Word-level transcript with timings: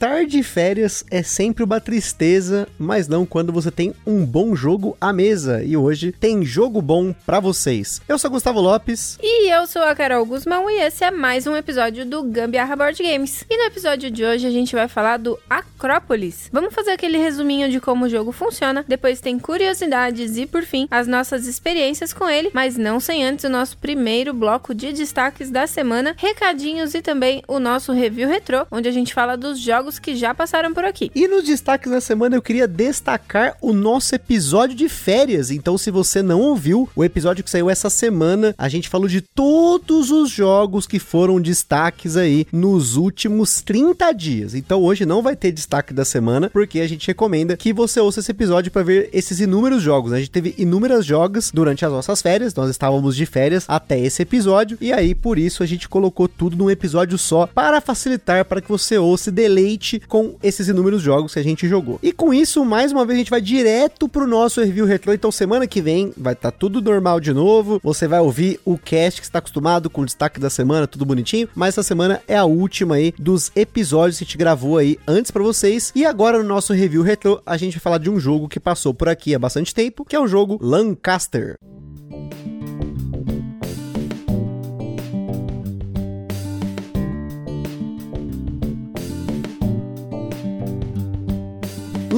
Voltar 0.00 0.26
de 0.26 0.44
férias 0.44 1.04
é 1.10 1.24
sempre 1.24 1.64
uma 1.64 1.80
tristeza, 1.80 2.68
mas 2.78 3.08
não 3.08 3.26
quando 3.26 3.52
você 3.52 3.68
tem 3.68 3.92
um 4.06 4.24
bom 4.24 4.54
jogo 4.54 4.96
à 5.00 5.12
mesa. 5.12 5.60
E 5.64 5.76
hoje 5.76 6.12
tem 6.12 6.44
jogo 6.44 6.80
bom 6.80 7.12
para 7.26 7.40
vocês. 7.40 8.00
Eu 8.08 8.16
sou 8.16 8.30
Gustavo 8.30 8.60
Lopes. 8.60 9.18
E 9.20 9.50
eu 9.50 9.66
sou 9.66 9.82
a 9.82 9.96
Carol 9.96 10.24
Guzmão 10.24 10.70
e 10.70 10.80
esse 10.82 11.02
é 11.02 11.10
mais 11.10 11.48
um 11.48 11.56
episódio 11.56 12.06
do 12.06 12.22
Gambiarra 12.22 12.76
Board 12.76 13.02
Games. 13.02 13.44
E 13.50 13.56
no 13.56 13.64
episódio 13.64 14.08
de 14.08 14.24
hoje 14.24 14.46
a 14.46 14.52
gente 14.52 14.72
vai 14.72 14.86
falar 14.86 15.16
do 15.16 15.36
Acrópolis. 15.50 16.48
Vamos 16.52 16.72
fazer 16.72 16.92
aquele 16.92 17.18
resuminho 17.18 17.68
de 17.68 17.80
como 17.80 18.04
o 18.04 18.08
jogo 18.08 18.30
funciona, 18.30 18.84
depois 18.86 19.20
tem 19.20 19.36
curiosidades 19.36 20.36
e, 20.36 20.46
por 20.46 20.62
fim, 20.62 20.86
as 20.92 21.08
nossas 21.08 21.44
experiências 21.48 22.12
com 22.12 22.30
ele, 22.30 22.50
mas 22.54 22.76
não 22.76 23.00
sem 23.00 23.24
antes 23.24 23.44
o 23.44 23.48
nosso 23.48 23.76
primeiro 23.76 24.32
bloco 24.32 24.72
de 24.72 24.92
destaques 24.92 25.50
da 25.50 25.66
semana, 25.66 26.14
recadinhos 26.16 26.94
e 26.94 27.02
também 27.02 27.42
o 27.48 27.58
nosso 27.58 27.92
review 27.92 28.28
retrô, 28.28 28.64
onde 28.70 28.88
a 28.88 28.92
gente 28.92 29.12
fala 29.12 29.36
dos 29.36 29.58
jogos 29.58 29.87
que 29.96 30.16
já 30.16 30.34
passaram 30.34 30.74
por 30.74 30.84
aqui. 30.84 31.08
E 31.14 31.28
nos 31.28 31.44
destaques 31.44 31.92
da 31.92 32.00
semana 32.00 32.34
eu 32.34 32.42
queria 32.42 32.66
destacar 32.66 33.56
o 33.62 33.72
nosso 33.72 34.12
episódio 34.12 34.74
de 34.74 34.88
férias. 34.88 35.52
Então, 35.52 35.78
se 35.78 35.92
você 35.92 36.20
não 36.20 36.40
ouviu 36.40 36.88
o 36.96 37.04
episódio 37.04 37.44
que 37.44 37.50
saiu 37.50 37.70
essa 37.70 37.88
semana, 37.88 38.52
a 38.58 38.68
gente 38.68 38.88
falou 38.88 39.06
de 39.06 39.20
todos 39.20 40.10
os 40.10 40.28
jogos 40.28 40.84
que 40.84 40.98
foram 40.98 41.40
destaques 41.40 42.16
aí 42.16 42.44
nos 42.52 42.96
últimos 42.96 43.62
30 43.62 44.10
dias. 44.12 44.54
Então, 44.54 44.82
hoje 44.82 45.06
não 45.06 45.22
vai 45.22 45.36
ter 45.36 45.52
destaque 45.52 45.94
da 45.94 46.04
semana, 46.04 46.50
porque 46.50 46.80
a 46.80 46.88
gente 46.88 47.06
recomenda 47.06 47.56
que 47.56 47.72
você 47.72 48.00
ouça 48.00 48.18
esse 48.18 48.32
episódio 48.32 48.72
para 48.72 48.82
ver 48.82 49.10
esses 49.12 49.38
inúmeros 49.38 49.80
jogos. 49.82 50.12
A 50.12 50.18
gente 50.18 50.30
teve 50.30 50.54
inúmeros 50.58 51.06
jogos 51.06 51.52
durante 51.52 51.84
as 51.84 51.92
nossas 51.92 52.20
férias, 52.20 52.54
nós 52.54 52.70
estávamos 52.70 53.14
de 53.14 53.26
férias 53.26 53.64
até 53.68 54.00
esse 54.00 54.22
episódio, 54.22 54.78
e 54.80 54.92
aí 54.92 55.14
por 55.14 55.38
isso 55.38 55.62
a 55.62 55.66
gente 55.66 55.88
colocou 55.88 56.26
tudo 56.26 56.56
num 56.56 56.70
episódio 56.70 57.18
só 57.18 57.46
para 57.46 57.80
facilitar 57.80 58.44
para 58.44 58.60
que 58.60 58.68
você 58.68 58.98
ouça 58.98 59.28
e 59.28 59.32
deleite 59.32 59.77
com 60.08 60.36
esses 60.42 60.68
inúmeros 60.68 61.02
jogos 61.02 61.34
que 61.34 61.38
a 61.38 61.42
gente 61.42 61.68
jogou. 61.68 61.98
E 62.02 62.12
com 62.12 62.32
isso, 62.32 62.64
mais 62.64 62.92
uma 62.92 63.04
vez, 63.04 63.16
a 63.16 63.18
gente 63.18 63.30
vai 63.30 63.40
direto 63.40 64.08
pro 64.08 64.26
nosso 64.26 64.60
review 64.60 64.86
retrô. 64.86 65.12
Então, 65.12 65.30
semana 65.30 65.66
que 65.66 65.80
vem 65.80 66.12
vai 66.16 66.32
estar 66.32 66.50
tá 66.50 66.56
tudo 66.56 66.80
normal 66.80 67.20
de 67.20 67.32
novo. 67.32 67.80
Você 67.82 68.06
vai 68.06 68.20
ouvir 68.20 68.60
o 68.64 68.76
cast 68.76 69.20
que 69.20 69.26
está 69.26 69.38
acostumado 69.38 69.88
com 69.88 70.02
o 70.02 70.06
destaque 70.06 70.40
da 70.40 70.50
semana, 70.50 70.86
tudo 70.86 71.04
bonitinho. 71.04 71.48
Mas 71.54 71.74
essa 71.74 71.82
semana 71.82 72.22
é 72.26 72.36
a 72.36 72.44
última 72.44 72.96
aí 72.96 73.12
dos 73.18 73.52
episódios 73.54 74.18
que 74.18 74.24
a 74.24 74.26
gente 74.26 74.38
gravou 74.38 74.78
aí 74.78 74.98
antes 75.06 75.30
para 75.30 75.42
vocês. 75.42 75.92
E 75.94 76.04
agora 76.04 76.38
no 76.38 76.44
nosso 76.44 76.72
review 76.72 77.02
retrô, 77.02 77.40
a 77.44 77.56
gente 77.56 77.74
vai 77.74 77.80
falar 77.80 77.98
de 77.98 78.10
um 78.10 78.18
jogo 78.18 78.48
que 78.48 78.60
passou 78.60 78.92
por 78.92 79.08
aqui 79.08 79.34
há 79.34 79.38
bastante 79.38 79.74
tempo, 79.74 80.04
que 80.04 80.16
é 80.16 80.20
o 80.20 80.26
jogo 80.26 80.58
Lancaster. 80.60 81.56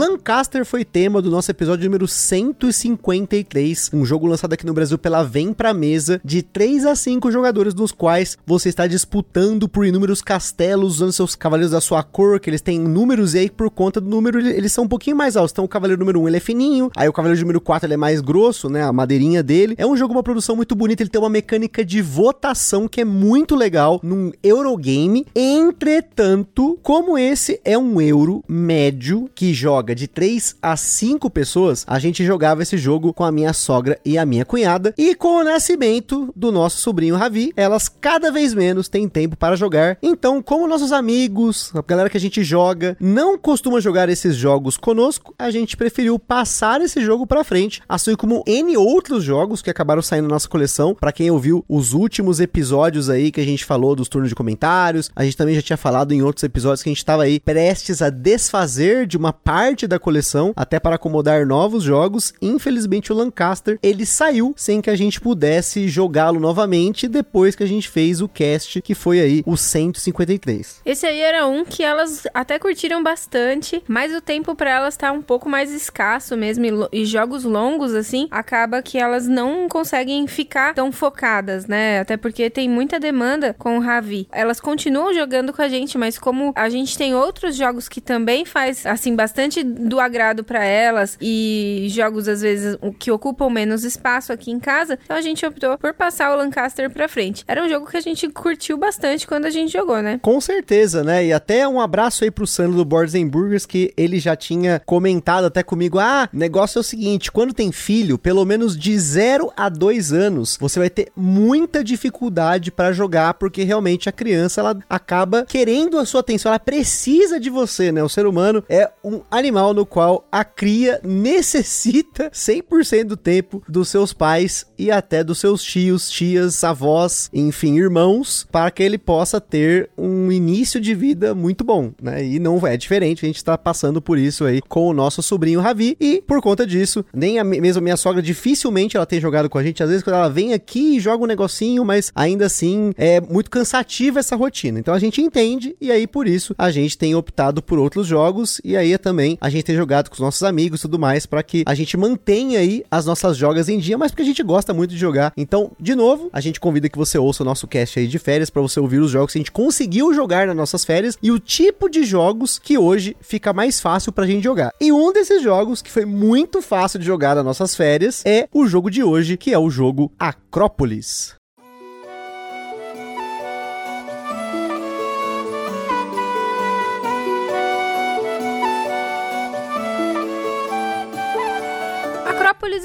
Lancaster 0.01 0.65
foi 0.65 0.83
tema 0.83 1.21
do 1.21 1.31
nosso 1.31 1.51
episódio 1.51 1.85
número 1.85 2.09
153, 2.09 3.91
um 3.93 4.03
jogo 4.03 4.27
lançado 4.27 4.55
aqui 4.55 4.65
no 4.65 4.73
Brasil 4.73 4.97
pela 4.97 5.23
Vem 5.23 5.53
Pra 5.53 5.75
Mesa, 5.75 6.19
de 6.25 6.41
3 6.41 6.87
a 6.87 6.97
5 6.97 7.31
jogadores, 7.31 7.75
nos 7.75 7.93
quais 7.93 8.39
você 8.47 8.71
está 8.71 8.87
disputando 8.87 9.69
por 9.69 9.85
inúmeros 9.85 10.23
castelos, 10.23 10.95
usando 10.95 11.13
seus 11.13 11.35
cavaleiros 11.35 11.73
da 11.73 11.83
sua 11.83 12.03
cor, 12.03 12.41
que 12.41 12.49
eles 12.49 12.63
têm 12.63 12.79
números, 12.79 13.35
e 13.35 13.41
aí 13.41 13.51
por 13.51 13.69
conta 13.69 14.01
do 14.01 14.09
número 14.09 14.41
eles 14.41 14.73
são 14.73 14.85
um 14.85 14.89
pouquinho 14.89 15.17
mais 15.19 15.37
altos. 15.37 15.53
Então 15.53 15.67
o 15.67 15.69
cavaleiro 15.69 16.01
número 16.01 16.19
1 16.23 16.29
ele 16.29 16.37
é 16.39 16.41
fininho, 16.41 16.91
aí 16.97 17.07
o 17.07 17.13
cavaleiro 17.13 17.43
número 17.43 17.61
4 17.61 17.87
ele 17.87 17.93
é 17.93 17.99
mais 17.99 18.23
grosso, 18.23 18.71
né, 18.71 18.83
a 18.83 18.95
madeirinha 18.95 19.43
dele. 19.43 19.75
É 19.77 19.87
um 19.87 19.95
jogo, 19.95 20.15
uma 20.15 20.23
produção 20.23 20.57
muito 20.57 20.75
bonita, 20.75 21.03
ele 21.03 21.11
tem 21.11 21.21
uma 21.21 21.29
mecânica 21.29 21.85
de 21.85 22.01
votação 22.01 22.89
que 22.89 23.03
é 23.03 23.05
muito 23.05 23.55
legal 23.55 24.01
num 24.03 24.33
Eurogame. 24.43 25.27
Entretanto, 25.35 26.79
como 26.83 27.19
esse 27.19 27.61
é 27.67 27.77
um 27.77 28.01
euro 28.01 28.43
médio 28.49 29.29
que 29.35 29.53
joga 29.53 29.90
de 29.95 30.07
3 30.07 30.57
a 30.63 30.77
5 30.77 31.31
pessoas, 31.31 31.85
a 31.87 31.99
gente 31.99 32.25
jogava 32.25 32.63
esse 32.63 32.77
jogo 32.77 33.13
com 33.13 33.25
a 33.25 33.33
minha 33.33 33.53
sogra 33.53 33.99
e 34.05 34.19
a 34.19 34.27
minha 34.27 34.45
cunhada. 34.45 34.95
E 34.97 35.15
com 35.15 35.37
o 35.37 35.45
nascimento 35.45 36.33
do 36.35 36.53
nosso 36.53 36.79
sobrinho 36.79 37.17
Ravi, 37.17 37.53
elas 37.57 37.89
cada 37.89 38.31
vez 38.31 38.55
menos 38.55 38.89
têm 38.89 39.09
tempo 39.09 39.37
para 39.37 39.57
jogar. 39.57 39.99
Então, 40.03 40.43
como 40.43 40.67
nossos 40.67 40.93
amigos, 40.93 41.71
a 41.75 41.83
galera 41.83 42.11
que 42.11 42.17
a 42.17 42.21
gente 42.21 42.43
joga, 42.43 42.97
não 43.01 43.39
costuma 43.39 43.81
jogar 43.81 44.09
esses 44.09 44.37
jogos 44.37 44.77
conosco, 44.77 45.35
a 45.39 45.51
gente 45.51 45.77
preferiu 45.77 46.19
passar 46.19 46.81
esse 46.81 47.01
jogo 47.01 47.27
para 47.27 47.45
frente, 47.45 47.83
assim 47.89 48.15
como 48.15 48.43
N 48.47 48.77
outros 48.77 49.25
jogos 49.25 49.63
que 49.63 49.71
acabaram 49.71 50.03
saindo 50.03 50.29
na 50.29 50.35
nossa 50.35 50.49
coleção. 50.49 50.95
Para 50.95 51.13
quem 51.13 51.31
ouviu 51.31 51.65
os 51.69 51.93
últimos 51.93 52.41
episódios 52.41 53.11
aí 53.11 53.31
que 53.31 53.41
a 53.41 53.45
gente 53.45 53.65
falou 53.65 53.95
dos 53.95 54.09
turnos 54.09 54.29
de 54.29 54.35
comentários, 54.35 55.11
a 55.15 55.25
gente 55.25 55.37
também 55.37 55.55
já 55.55 55.63
tinha 55.63 55.77
falado 55.77 56.13
em 56.13 56.23
outros 56.23 56.43
episódios 56.43 56.83
que 56.83 56.89
a 56.89 56.93
gente 56.93 56.99
estava 56.99 57.25
aí 57.25 57.41
prestes 57.41 58.03
a 58.03 58.11
desfazer 58.11 59.07
de 59.07 59.17
uma 59.17 59.33
parte 59.33 59.80
parte 59.81 59.87
da 59.87 59.99
coleção, 59.99 60.53
até 60.55 60.79
para 60.79 60.97
acomodar 60.97 61.47
novos 61.47 61.83
jogos. 61.83 62.35
Infelizmente, 62.43 63.13
o 63.13 63.17
Lancaster 63.17 63.79
ele 63.83 64.05
saiu 64.05 64.53
sem 64.57 64.81
que 64.81 64.91
a 64.91 64.97
gente 64.97 65.21
pudesse 65.21 65.89
jogá-lo 65.89 66.39
novamente 66.39 67.09
depois 67.09 67.55
que 67.55 67.63
a 67.63 67.67
gente 67.67 67.89
fez 67.89 68.21
o 68.21 68.29
cast, 68.29 68.83
que 68.83 68.95
foi 68.95 69.21
aí 69.21 69.43
o 69.47 69.57
153. 69.57 70.83
Esse 70.85 71.07
aí 71.07 71.21
era 71.21 71.47
um 71.47 71.65
que 71.65 71.83
elas 71.83 72.27
até 72.35 72.59
curtiram 72.59 73.03
bastante, 73.03 73.83
mas 73.89 74.15
o 74.15 74.21
tempo 74.21 74.55
para 74.55 74.71
elas 74.71 74.97
tá 74.97 75.13
um 75.13 75.23
pouco 75.23 75.49
mais 75.49 75.73
escasso 75.73 76.37
mesmo 76.37 76.89
e, 76.93 77.01
e 77.01 77.05
jogos 77.07 77.45
longos 77.45 77.95
assim, 77.95 78.29
acaba 78.31 78.83
que 78.83 78.99
elas 78.99 79.27
não 79.27 79.69
conseguem 79.69 80.27
ficar 80.27 80.75
tão 80.75 80.93
focadas, 80.93 81.67
né? 81.67 82.01
Até 82.01 82.17
porque 82.17 82.51
tem 82.51 82.69
muita 82.69 83.01
demanda 83.01 83.55
com 83.59 83.79
o 83.79 83.81
Ravi. 83.81 84.29
Elas 84.33 84.61
continuam 84.61 85.15
jogando 85.15 85.53
com 85.53 85.63
a 85.63 85.69
gente, 85.69 85.97
mas 85.97 86.19
como 86.19 86.53
a 86.55 86.69
gente 86.69 86.99
tem 86.99 87.15
outros 87.15 87.57
jogos 87.57 87.89
que 87.89 88.01
também 88.01 88.45
faz 88.45 88.85
assim 88.85 89.15
bastante 89.15 89.63
do 89.71 90.01
agrado 90.01 90.45
para 90.45 90.65
elas 90.65 91.17
e 91.21 91.87
jogos 91.91 92.29
às 92.29 92.41
vezes 92.41 92.77
que 92.99 93.11
ocupam 93.11 93.49
menos 93.51 93.85
espaço 93.85 94.33
aqui 94.33 94.51
em 94.51 94.59
casa, 94.59 94.99
então 95.03 95.17
a 95.17 95.21
gente 95.21 95.45
optou 95.45 95.79
por 95.79 95.95
passar 95.95 96.33
o 96.33 96.37
Lancaster 96.37 96.91
para 96.91 97.09
frente. 97.09 97.45
Era 97.47 97.65
um 97.65 97.69
jogo 97.69 97.87
que 97.87 97.97
a 97.97 98.01
gente 98.01 98.29
curtiu 98.29 98.77
bastante 98.77 99.27
quando 99.27 99.47
a 99.47 99.51
gente 99.51 99.73
jogou, 99.73 100.01
né? 100.03 100.19
Com 100.23 100.41
certeza, 100.41 101.03
né? 101.05 101.25
E 101.27 101.33
até 101.33 101.67
um 101.67 101.81
abraço 101.81 102.25
aí 102.25 102.31
pro 102.31 102.47
Sandro 102.47 102.77
do 102.77 102.85
Boards 102.85 103.15
Burgers 103.29 103.67
que 103.67 103.93
ele 103.97 104.19
já 104.19 104.37
tinha 104.37 104.81
comentado 104.85 105.45
até 105.45 105.63
comigo: 105.63 105.99
"Ah, 105.99 106.29
negócio 106.33 106.79
é 106.79 106.81
o 106.81 106.85
seguinte, 106.85 107.31
quando 107.31 107.53
tem 107.53 107.73
filho, 107.73 108.19
pelo 108.19 108.45
menos 108.45 108.77
de 108.77 108.99
0 108.99 109.53
a 109.57 109.69
2 109.69 110.13
anos, 110.13 110.57
você 110.61 110.79
vai 110.79 110.91
ter 110.91 111.09
muita 111.17 111.83
dificuldade 111.85 112.71
para 112.71 112.93
jogar 112.93 113.35
porque 113.35 113.63
realmente 113.63 114.09
a 114.09 114.13
criança 114.13 114.61
ela 114.61 114.79
acaba 114.89 115.45
querendo 115.45 115.99
a 115.99 116.05
sua 116.05 116.21
atenção, 116.21 116.51
ela 116.51 116.59
precisa 116.59 117.39
de 117.39 117.51
você, 117.51 117.93
né? 117.93 118.03
O 118.03 118.09
ser 118.09 118.27
humano 118.27 118.65
é 118.69 118.91
um 119.05 119.21
animal 119.31 119.50
animal 119.51 119.75
no 119.75 119.85
qual 119.85 120.27
a 120.31 120.45
cria 120.45 121.01
necessita 121.03 122.31
100% 122.31 123.05
do 123.05 123.17
tempo 123.17 123.63
dos 123.69 123.89
seus 123.89 124.13
pais 124.13 124.65
e 124.79 124.93
até 124.93 125.25
dos 125.25 125.39
seus 125.39 125.63
tios, 125.63 126.09
tias, 126.09 126.63
avós, 126.63 127.29
enfim, 127.35 127.77
irmãos, 127.77 128.47
para 128.53 128.71
que 128.71 128.83
ele 128.83 128.97
possa 128.97 129.41
ter 129.41 129.91
um 129.99 130.31
início 130.31 130.81
de 130.81 130.95
vida 130.95 131.35
muito 131.35 131.65
bom, 131.65 131.93
né? 132.01 132.25
E 132.25 132.39
não 132.39 132.65
é 132.65 132.77
diferente, 132.77 133.25
a 133.25 133.29
gente 133.29 133.37
está 133.37 133.59
passando 133.59 134.01
por 134.01 134.17
isso 134.17 134.45
aí 134.45 134.63
com 134.63 134.87
o 134.87 134.93
nosso 134.93 135.21
sobrinho 135.21 135.61
Ravi 135.61 135.97
e 135.99 136.23
por 136.25 136.41
conta 136.41 136.65
disso, 136.65 137.05
nem 137.13 137.41
a 137.41 137.45
mesmo 137.45 137.83
minha 137.83 137.97
sogra 137.97 138.23
dificilmente 138.23 138.97
ela 138.97 139.07
tem 139.07 139.21
jogado 139.21 139.51
com 139.51 139.59
a 139.59 139.63
gente, 139.65 139.83
às 139.83 139.89
vezes 139.89 140.05
quando 140.05 140.17
ela 140.17 140.29
vem 140.29 140.55
aqui 140.55 140.97
e 140.97 141.01
joga 141.01 141.25
um 141.25 141.27
negocinho, 141.27 141.85
mas 141.85 142.13
ainda 142.15 142.47
assim 142.47 142.93
é 142.97 143.21
muito 143.21 143.51
cansativa 143.51 144.21
essa 144.21 144.37
rotina. 144.37 144.79
Então 144.79 144.95
a 144.95 144.99
gente 145.01 145.21
entende 145.21 145.75
e 145.81 145.91
aí 145.91 146.07
por 146.07 146.29
isso 146.29 146.55
a 146.57 146.71
gente 146.71 146.97
tem 146.97 147.17
optado 147.17 147.61
por 147.61 147.81
outros 147.81 148.07
jogos 148.07 148.61
e 148.63 148.77
aí 148.77 148.93
é 148.93 148.99
também 148.99 149.37
a 149.41 149.49
gente 149.49 149.65
tem 149.65 149.77
jogado 149.77 150.09
com 150.09 150.15
os 150.15 150.21
nossos 150.21 150.43
amigos 150.43 150.81
e 150.81 150.83
tudo 150.83 150.99
mais, 150.99 151.27
para 151.27 151.43
que 151.43 151.63
a 151.67 151.75
gente 151.75 151.97
mantenha 151.97 152.59
aí 152.59 152.85
as 152.91 153.07
nossas 153.07 153.37
jogas 153.37 153.69
em 153.69 153.79
dia, 153.79 153.97
mas 153.97 154.11
porque 154.11 154.23
a 154.23 154.27
gente 154.27 154.43
gosta 154.43 154.75
muito 154.75 154.91
de 154.91 154.99
jogar. 154.99 155.33
Então, 155.37 155.73
de 155.81 155.95
novo, 155.95 156.29
a 156.33 156.41
gente 156.41 156.61
convida 156.61 156.89
que 156.89 156.99
você 156.99 157.19
ouça 157.19 157.43
o 157.43 157.47
nosso 157.47 157.67
cast 157.67 157.99
aí 157.99 158.07
de 158.07 158.19
férias 158.19 158.51
para 158.51 158.63
você 158.63 158.79
ouvir 158.79 158.99
os 158.99 159.11
jogos 159.11 159.33
que 159.33 159.39
a 159.39 159.41
gente 159.41 159.53
conseguiu 159.53 160.13
jogar 160.13 160.47
nas 160.47 160.57
nossas 160.57 160.85
férias 160.85 161.17
e 161.23 161.31
o 161.31 161.39
tipo 161.39 161.89
de 161.89 162.05
jogos 162.05 162.59
que 162.59 162.77
hoje 162.77 163.17
fica 163.21 163.53
mais 163.53 163.81
fácil 163.81 164.13
pra 164.13 164.27
gente 164.27 164.45
jogar. 164.45 164.73
E 164.81 164.93
um 164.93 165.13
desses 165.13 165.43
jogos 165.43 165.81
que 165.81 165.91
foi 165.91 166.05
muito 166.05 166.61
fácil 166.61 166.99
de 166.99 167.07
jogar 167.07 167.35
nas 167.35 167.45
nossas 167.45 167.75
férias 167.75 168.23
é 168.27 168.49
o 168.53 168.67
jogo 168.67 168.91
de 168.91 169.03
hoje, 169.03 169.37
que 169.37 169.53
é 169.53 169.59
o 169.59 169.71
jogo 169.71 170.13
Acrópolis. 170.19 171.40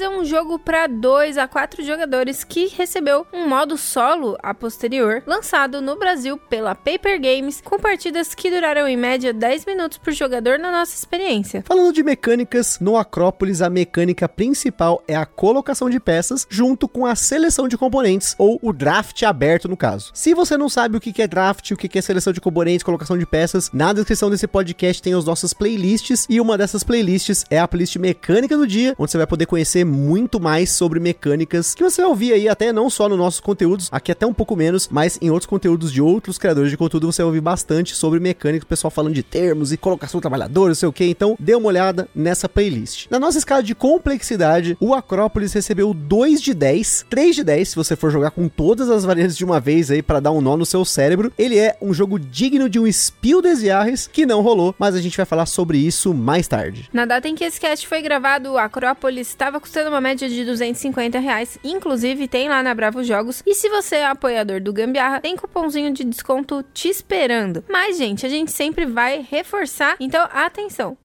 É 0.06 0.08
um 0.08 0.24
jogo 0.24 0.56
para 0.56 0.86
2 0.86 1.36
a 1.36 1.48
4 1.48 1.84
jogadores 1.84 2.44
que 2.44 2.68
recebeu 2.68 3.26
um 3.32 3.48
modo 3.48 3.76
solo 3.76 4.36
a 4.40 4.54
posterior, 4.54 5.20
lançado 5.26 5.82
no 5.82 5.96
Brasil 5.96 6.38
pela 6.38 6.76
Paper 6.76 7.20
Games, 7.20 7.60
com 7.60 7.76
partidas 7.76 8.32
que 8.32 8.48
duraram 8.48 8.86
em 8.86 8.96
média 8.96 9.32
10 9.32 9.66
minutos 9.66 9.98
por 9.98 10.12
jogador 10.12 10.60
na 10.60 10.70
nossa 10.70 10.94
experiência. 10.94 11.64
Falando 11.66 11.92
de 11.92 12.04
mecânicas, 12.04 12.78
no 12.78 12.96
Acrópolis 12.96 13.60
a 13.60 13.68
mecânica 13.68 14.28
principal 14.28 15.02
é 15.08 15.16
a 15.16 15.26
colocação 15.26 15.90
de 15.90 15.98
peças 15.98 16.46
junto 16.48 16.86
com 16.86 17.04
a 17.04 17.16
seleção 17.16 17.66
de 17.66 17.76
componentes, 17.76 18.36
ou 18.38 18.60
o 18.62 18.72
draft 18.72 19.20
aberto 19.24 19.66
no 19.66 19.76
caso. 19.76 20.12
Se 20.14 20.34
você 20.34 20.56
não 20.56 20.68
sabe 20.68 20.96
o 20.96 21.00
que 21.00 21.20
é 21.20 21.26
draft, 21.26 21.72
o 21.72 21.76
que 21.76 21.98
é 21.98 22.02
seleção 22.02 22.32
de 22.32 22.40
componentes, 22.40 22.84
colocação 22.84 23.18
de 23.18 23.26
peças, 23.26 23.72
na 23.72 23.92
descrição 23.92 24.30
desse 24.30 24.46
podcast 24.46 25.02
tem 25.02 25.16
os 25.16 25.24
nossos 25.24 25.52
playlists 25.52 26.26
e 26.30 26.40
uma 26.40 26.56
dessas 26.56 26.84
playlists 26.84 27.44
é 27.50 27.58
a 27.58 27.66
playlist 27.66 27.96
mecânica 27.96 28.56
do 28.56 28.68
dia, 28.68 28.94
onde 28.96 29.10
você 29.10 29.18
vai 29.18 29.26
poder 29.26 29.46
conhecer 29.46 29.84
muito 29.96 30.38
mais 30.38 30.70
sobre 30.70 31.00
mecânicas 31.00 31.74
que 31.74 31.82
você 31.82 32.02
vai 32.02 32.10
ouvir 32.10 32.32
aí 32.32 32.48
até 32.48 32.72
não 32.72 32.88
só 32.90 33.08
nos 33.08 33.18
nossos 33.18 33.40
conteúdos, 33.40 33.88
aqui 33.90 34.12
até 34.12 34.26
um 34.26 34.34
pouco 34.34 34.54
menos, 34.54 34.88
mas 34.88 35.18
em 35.20 35.30
outros 35.30 35.48
conteúdos 35.48 35.92
de 35.92 36.00
outros 36.00 36.38
criadores 36.38 36.70
de 36.70 36.76
conteúdo 36.76 37.10
você 37.10 37.22
vai 37.22 37.28
ouvir 37.28 37.40
bastante 37.40 37.94
sobre 37.94 38.20
mecânica, 38.20 38.64
o 38.64 38.68
pessoal 38.68 38.90
falando 38.90 39.14
de 39.14 39.22
termos 39.22 39.72
e 39.72 39.76
colocação 39.76 40.18
do 40.18 40.22
trabalhador, 40.22 40.68
não 40.68 40.74
sei 40.74 40.88
o 40.88 40.92
que. 40.92 41.04
Então, 41.04 41.36
dê 41.38 41.54
uma 41.54 41.68
olhada 41.68 42.08
nessa 42.14 42.48
playlist. 42.48 43.06
Na 43.10 43.18
nossa 43.18 43.38
escala 43.38 43.62
de 43.62 43.74
complexidade, 43.74 44.76
o 44.80 44.94
Acrópolis 44.94 45.52
recebeu 45.52 45.92
2 45.94 46.40
de 46.40 46.54
10, 46.54 47.06
3 47.08 47.36
de 47.36 47.44
10 47.44 47.68
se 47.68 47.76
você 47.76 47.96
for 47.96 48.10
jogar 48.10 48.30
com 48.30 48.48
todas 48.48 48.90
as 48.90 49.04
variantes 49.04 49.36
de 49.36 49.44
uma 49.44 49.60
vez 49.60 49.90
aí 49.90 50.02
para 50.02 50.20
dar 50.20 50.32
um 50.32 50.40
nó 50.40 50.56
no 50.56 50.66
seu 50.66 50.84
cérebro. 50.84 51.32
Ele 51.38 51.58
é 51.58 51.76
um 51.80 51.94
jogo 51.94 52.18
digno 52.18 52.68
de 52.68 52.78
um 52.78 52.90
Spiel 52.90 53.40
des 53.40 53.60
Jahres 53.60 54.06
que 54.06 54.26
não 54.26 54.42
rolou, 54.42 54.74
mas 54.78 54.94
a 54.94 55.00
gente 55.00 55.16
vai 55.16 55.26
falar 55.26 55.46
sobre 55.46 55.78
isso 55.78 56.12
mais 56.12 56.46
tarde. 56.48 56.88
Na 56.92 57.04
data 57.04 57.28
em 57.28 57.34
que 57.34 57.44
esse 57.44 57.60
cast 57.60 57.86
foi 57.86 58.02
gravado, 58.02 58.52
o 58.52 58.58
Acrópolis 58.58 59.28
estava 59.28 59.60
custando 59.60 59.85
uma 59.88 60.00
média 60.00 60.28
de 60.28 60.44
250 60.44 61.18
reais, 61.18 61.58
inclusive 61.64 62.28
tem 62.28 62.48
lá 62.48 62.62
na 62.62 62.74
Bravo 62.74 63.02
Jogos. 63.02 63.42
E 63.46 63.54
se 63.54 63.68
você 63.68 63.96
é 63.96 64.06
apoiador 64.06 64.60
do 64.60 64.72
Gambiarra, 64.72 65.20
tem 65.20 65.36
cupomzinho 65.36 65.92
de 65.92 66.04
desconto 66.04 66.64
te 66.74 66.88
esperando. 66.88 67.64
Mas, 67.68 67.96
gente, 67.96 68.26
a 68.26 68.28
gente 68.28 68.52
sempre 68.52 68.86
vai 68.86 69.26
reforçar, 69.28 69.96
então 70.00 70.28
atenção. 70.32 70.96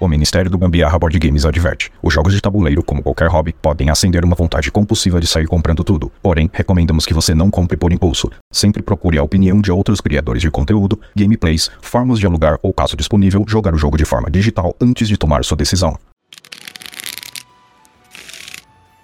O 0.00 0.08
Ministério 0.08 0.50
do 0.50 0.56
Gambiarra 0.56 0.98
Board 0.98 1.18
Games 1.18 1.44
adverte: 1.44 1.92
os 2.02 2.14
jogos 2.14 2.32
de 2.32 2.40
tabuleiro, 2.40 2.82
como 2.82 3.02
qualquer 3.02 3.28
hobby, 3.28 3.52
podem 3.52 3.90
acender 3.90 4.24
uma 4.24 4.34
vontade 4.34 4.72
compulsiva 4.72 5.20
de 5.20 5.26
sair 5.26 5.46
comprando 5.46 5.84
tudo. 5.84 6.10
Porém, 6.22 6.48
recomendamos 6.50 7.04
que 7.04 7.12
você 7.12 7.34
não 7.34 7.50
compre 7.50 7.76
por 7.76 7.92
impulso. 7.92 8.30
Sempre 8.50 8.82
procure 8.82 9.18
a 9.18 9.22
opinião 9.22 9.60
de 9.60 9.70
outros 9.70 10.00
criadores 10.00 10.40
de 10.40 10.50
conteúdo, 10.50 10.98
gameplays, 11.14 11.70
formas 11.82 12.18
de 12.18 12.24
alugar 12.24 12.58
ou, 12.62 12.72
caso 12.72 12.96
disponível, 12.96 13.44
jogar 13.46 13.74
o 13.74 13.78
jogo 13.78 13.98
de 13.98 14.06
forma 14.06 14.30
digital 14.30 14.74
antes 14.80 15.06
de 15.06 15.18
tomar 15.18 15.44
sua 15.44 15.56
decisão. 15.58 15.98